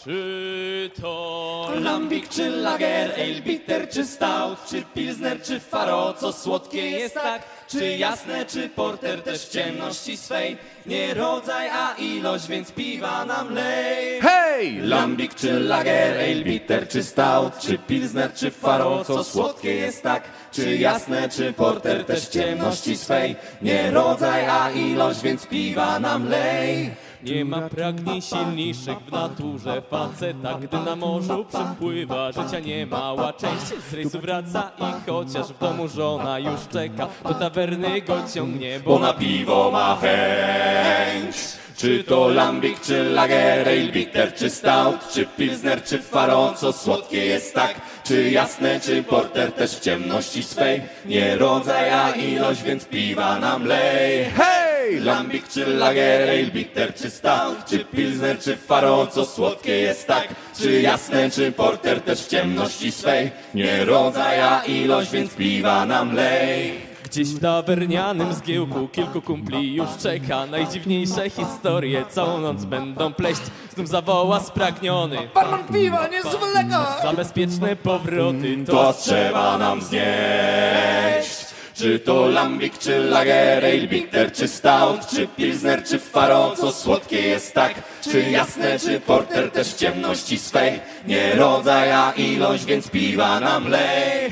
Czy 0.04 0.92
to 1.02 1.70
Lambik 1.82 2.30
czy 2.30 2.50
lager, 2.50 3.12
ale 3.16 3.42
bitter 3.42 3.90
czy 3.90 4.06
stout, 4.06 4.66
czy 4.70 4.84
pilsner 4.94 5.42
czy 5.42 5.60
faro, 5.60 6.14
co 6.14 6.34
słodkie 6.34 6.90
jest 6.90 7.16
tak, 7.16 7.42
czy 7.68 7.98
jasne 7.98 8.46
czy 8.46 8.70
porter, 8.70 9.22
też 9.22 9.46
w 9.46 9.50
ciemności 9.50 10.18
swej, 10.18 10.58
nie 10.86 11.14
rodzaj, 11.14 11.70
a 11.70 11.94
ilość, 11.94 12.48
więc 12.48 12.72
piwa 12.72 13.26
nam 13.26 13.54
lej. 13.54 14.22
Hej! 14.22 14.78
Lambik 14.82 15.36
czy 15.36 15.60
lager, 15.60 16.18
ale 16.18 16.44
bitter 16.44 16.88
czy 16.88 17.04
stout, 17.04 17.60
czy 17.60 17.78
pilsner 17.78 18.34
czy 18.34 18.52
faro, 18.52 19.06
co 19.06 19.24
słodkie 19.24 19.76
jest 19.76 20.04
tak, 20.04 20.24
czy 20.52 20.78
jasne, 20.78 21.30
czy 21.30 21.54
porter 21.54 22.06
też 22.06 22.26
w 22.26 22.30
ciemności 22.30 22.98
swej. 22.98 23.36
Nie 23.62 23.92
rodzaj, 23.92 24.46
a 24.46 24.72
ilość, 24.72 25.22
więc 25.22 25.48
piwa 25.48 26.00
nam 26.00 26.30
lej. 26.30 26.92
Nie 27.24 27.46
ma 27.46 27.62
pragnień 27.62 28.22
silniejszych 28.22 28.98
w 29.00 29.12
naturze 29.12 29.82
faceta 29.82 30.60
Gdy 30.60 30.78
na 30.78 30.96
morzu 30.96 31.46
przypływa, 31.46 32.32
życia 32.32 32.60
nie 32.60 32.86
mała 32.86 33.34
część 33.34 33.66
Z 33.90 33.94
rejsu 33.94 34.20
wraca 34.20 34.72
i 34.80 35.10
chociaż 35.10 35.48
w 35.48 35.60
domu 35.60 35.88
żona 35.88 36.40
już 36.40 36.68
czeka 36.72 37.08
Do 37.24 37.34
tawerny 37.34 38.02
go 38.02 38.16
ciągnie, 38.34 38.80
bo 38.86 39.00
na 39.00 39.14
piwo 39.14 39.72
ma 39.72 39.96
chęć. 39.96 41.36
Czy 41.82 42.04
to 42.04 42.28
lambik, 42.28 42.82
czy 42.82 43.04
lager, 43.04 43.68
ale 43.68 43.84
bitter, 43.84 44.34
czy 44.34 44.50
stout, 44.50 45.14
czy 45.14 45.26
pilsner, 45.26 45.84
czy 45.84 45.98
faro, 45.98 46.54
co 46.58 46.74
słodkie 46.74 47.26
jest 47.26 47.56
tak, 47.56 47.76
czy 48.04 48.30
jasne, 48.30 48.80
czy 48.80 49.04
porter 49.04 49.52
też 49.52 49.72
w 49.72 49.80
ciemności 49.80 50.44
swej. 50.44 50.82
Nie 51.06 51.38
rodzaj, 51.38 51.90
a 51.90 52.12
ilość, 52.12 52.64
więc 52.64 52.86
piwa 52.86 53.40
nam 53.40 53.66
lej. 53.66 54.26
Hej! 54.26 55.00
Lambik, 55.00 55.48
czy 55.48 55.66
lager, 55.66 56.30
ale 56.30 56.44
bitter, 56.44 56.94
czy 56.96 57.10
stout, 57.10 57.66
czy 57.70 57.80
pilsner, 57.80 58.40
czy 58.40 58.58
faro, 58.58 59.08
co 59.08 59.26
słodkie 59.26 59.78
jest 59.78 60.08
tak, 60.08 60.28
czy 60.60 60.82
jasne, 60.82 61.32
czy 61.32 61.52
porter 61.52 62.02
też 62.02 62.20
w 62.20 62.28
ciemności 62.28 62.92
swej. 62.92 63.32
Nie 63.54 63.86
rodzaj, 63.86 64.42
a 64.42 64.64
ilość, 64.66 65.12
więc 65.12 65.36
piwa 65.36 65.86
nam 65.86 66.16
lej. 66.16 66.91
Gdzieś 67.12 67.28
w 67.28 67.40
tawernianym 67.40 68.34
zgiełku 68.34 68.88
kilku 68.88 69.22
kumpli 69.22 69.76
już 69.76 69.90
czeka 70.04 70.46
Najdziwniejsze 70.46 71.30
historie 71.30 72.06
całą 72.10 72.38
noc 72.42 72.66
będą 72.66 73.14
pleść 73.14 73.42
Znów 73.76 73.88
zawoła 73.88 74.40
spragniony 74.40 75.18
Barman 75.36 75.64
piwa, 75.74 76.08
nie 76.08 76.22
zwleka! 76.22 76.98
Za 77.04 77.14
bezpieczne 77.14 77.76
powroty 77.76 78.58
To 78.66 78.94
trzeba 78.94 79.58
nam 79.58 79.82
znieść. 79.82 81.46
Czy 81.74 82.00
to 82.00 82.28
lambik, 82.28 82.78
czy 82.78 83.00
lager, 83.00 83.66
ale 83.66 83.88
bitter, 83.88 84.32
czy 84.32 84.48
stout, 84.48 85.08
czy 85.08 85.28
pilsner, 85.28 85.84
czy 85.84 86.00
faro, 86.00 86.56
co 86.56 86.72
słodkie 86.72 87.22
jest 87.22 87.54
tak, 87.54 87.74
czy 88.02 88.22
jasne, 88.22 88.80
czy 88.80 89.00
porter 89.00 89.52
też 89.52 89.68
w 89.68 89.78
ciemności 89.78 90.38
swej. 90.38 90.80
Nie 91.08 91.36
rodzaj, 91.36 91.92
a 91.92 92.12
ilość, 92.12 92.66
więc 92.66 92.90
piwa 92.90 93.40
nam 93.40 93.68
lej. 93.68 94.32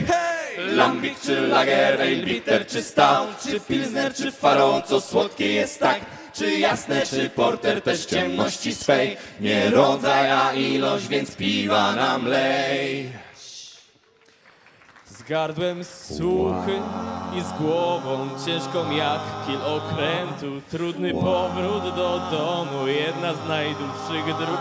Lambik, 0.76 1.20
czy 1.20 1.41
lager, 1.41 2.01
ale 2.01 2.15
bitter, 2.15 2.67
czy 2.67 2.84
stout, 2.84 3.43
czy 3.43 3.59
pilsner, 3.59 4.13
czy 4.13 4.32
faro, 4.32 4.82
co 4.82 5.01
słodkie 5.01 5.53
jest 5.53 5.80
tak, 5.80 5.99
czy 6.34 6.51
jasne, 6.51 7.01
czy 7.01 7.30
porter 7.30 7.82
też 7.82 8.05
ciemności 8.05 8.76
swej. 8.76 9.17
Nie 9.39 9.70
rodzaj, 9.70 10.32
a 10.32 10.53
ilość, 10.53 11.07
więc 11.07 11.36
piwa 11.36 11.95
nam 11.95 12.28
lej. 12.28 13.09
Gardłem 15.30 15.84
suchy 15.84 16.80
i 17.38 17.41
z 17.41 17.61
głową 17.61 18.30
ciężką 18.45 18.91
jak 18.91 19.19
kil 19.47 19.55
okrętu. 19.55 20.61
Trudny 20.71 21.13
powrót 21.13 21.84
do 21.95 22.21
domu, 22.32 22.88
jedna 22.88 23.34
z 23.34 23.47
najdłuższych 23.47 24.25
dróg. 24.25 24.59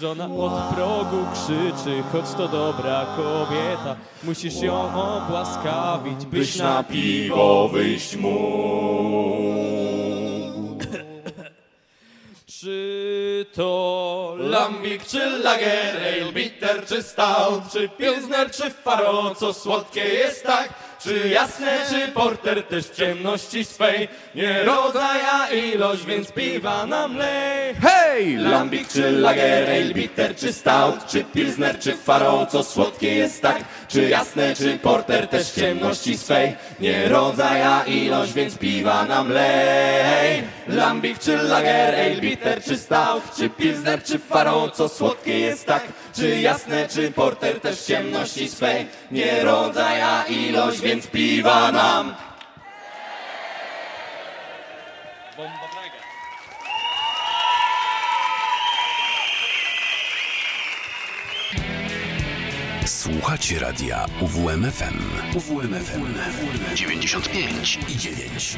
Żona 0.00 0.24
od 0.24 0.74
progu 0.74 1.16
krzyczy, 1.32 2.02
choć 2.12 2.24
to 2.36 2.48
dobra 2.48 3.06
kobieta. 3.16 3.96
Musisz 4.24 4.62
ją 4.62 4.94
obłaskawić, 4.94 6.26
byś 6.26 6.56
na 6.56 6.82
piwo 6.82 7.68
wyjść 7.68 8.16
mógł. 8.16 9.75
Czy 12.66 13.46
to 13.54 14.34
lambik, 14.38 15.06
czy 15.06 15.30
lager, 15.30 15.96
ale 15.96 16.32
bitter, 16.32 16.86
czy 16.86 17.02
stout, 17.02 17.62
czy 17.72 17.88
pilsner, 17.88 18.50
czy 18.50 18.70
faro, 18.70 19.34
co 19.34 19.54
słodkie 19.54 20.04
jest 20.04 20.44
tak, 20.44 20.68
czy 20.98 21.28
jasne, 21.28 21.78
czy 21.90 22.08
porter 22.08 22.62
też 22.62 22.84
w 22.84 22.96
ciemności 22.96 23.64
swej, 23.64 24.08
nie 24.34 24.64
rodzaj, 24.64 25.20
a 25.32 25.48
ilość, 25.50 26.04
więc 26.04 26.32
piwa 26.32 26.86
nam 26.86 27.16
lej. 27.16 27.74
Hej! 27.82 28.36
Lambik, 28.36 28.88
czy 28.88 29.10
lager, 29.10 29.70
ale 29.70 29.94
bitter, 29.94 30.36
czy 30.36 30.52
stout, 30.52 31.06
czy 31.06 31.24
pilsner, 31.24 31.78
czy 31.78 31.96
faro, 31.96 32.46
co 32.46 32.64
słodkie 32.64 33.14
jest 33.14 33.42
tak, 33.42 33.64
czy 33.88 34.08
jasne, 34.08 34.54
czy 34.54 34.78
porter 34.78 35.28
też 35.28 35.50
w 35.50 35.60
ciemności 35.60 36.18
swej, 36.18 36.56
nie 36.80 37.08
rodzaj, 37.08 37.62
a 37.62 37.84
ilość, 37.84 38.32
więc 38.32 38.58
piwa 38.58 39.04
nam 39.04 39.32
lej. 39.32 40.42
Lambik, 40.68 41.18
czy 41.18 41.36
lager, 41.36 41.94
ale 41.94 42.16
bitter, 42.16 42.64
czy 42.64 42.76
stout, 42.76 43.22
czy 43.36 43.50
pilsner, 43.50 44.02
czy 44.02 44.18
faro, 44.18 44.70
co 44.70 44.88
słodkie 44.88 45.38
jest 45.38 45.66
tak, 45.66 45.82
czy 46.16 46.40
jasne, 46.40 46.88
czy 46.88 47.10
porter 47.12 47.60
też 47.60 47.80
w 47.80 47.86
ciemności 47.86 48.48
swej, 48.48 48.86
nie 49.10 49.42
rodzaj, 49.42 50.00
a 50.02 50.24
ilość, 50.24 50.80
więc 50.80 51.06
piwa 51.06 51.72
nam. 51.72 52.14
Słuchacie 62.86 63.58
radia 63.58 64.06
UWMFM. 64.20 64.98
UWMFM 65.34 66.14
95 66.74 67.78
i 67.88 67.96
9. 67.96 68.56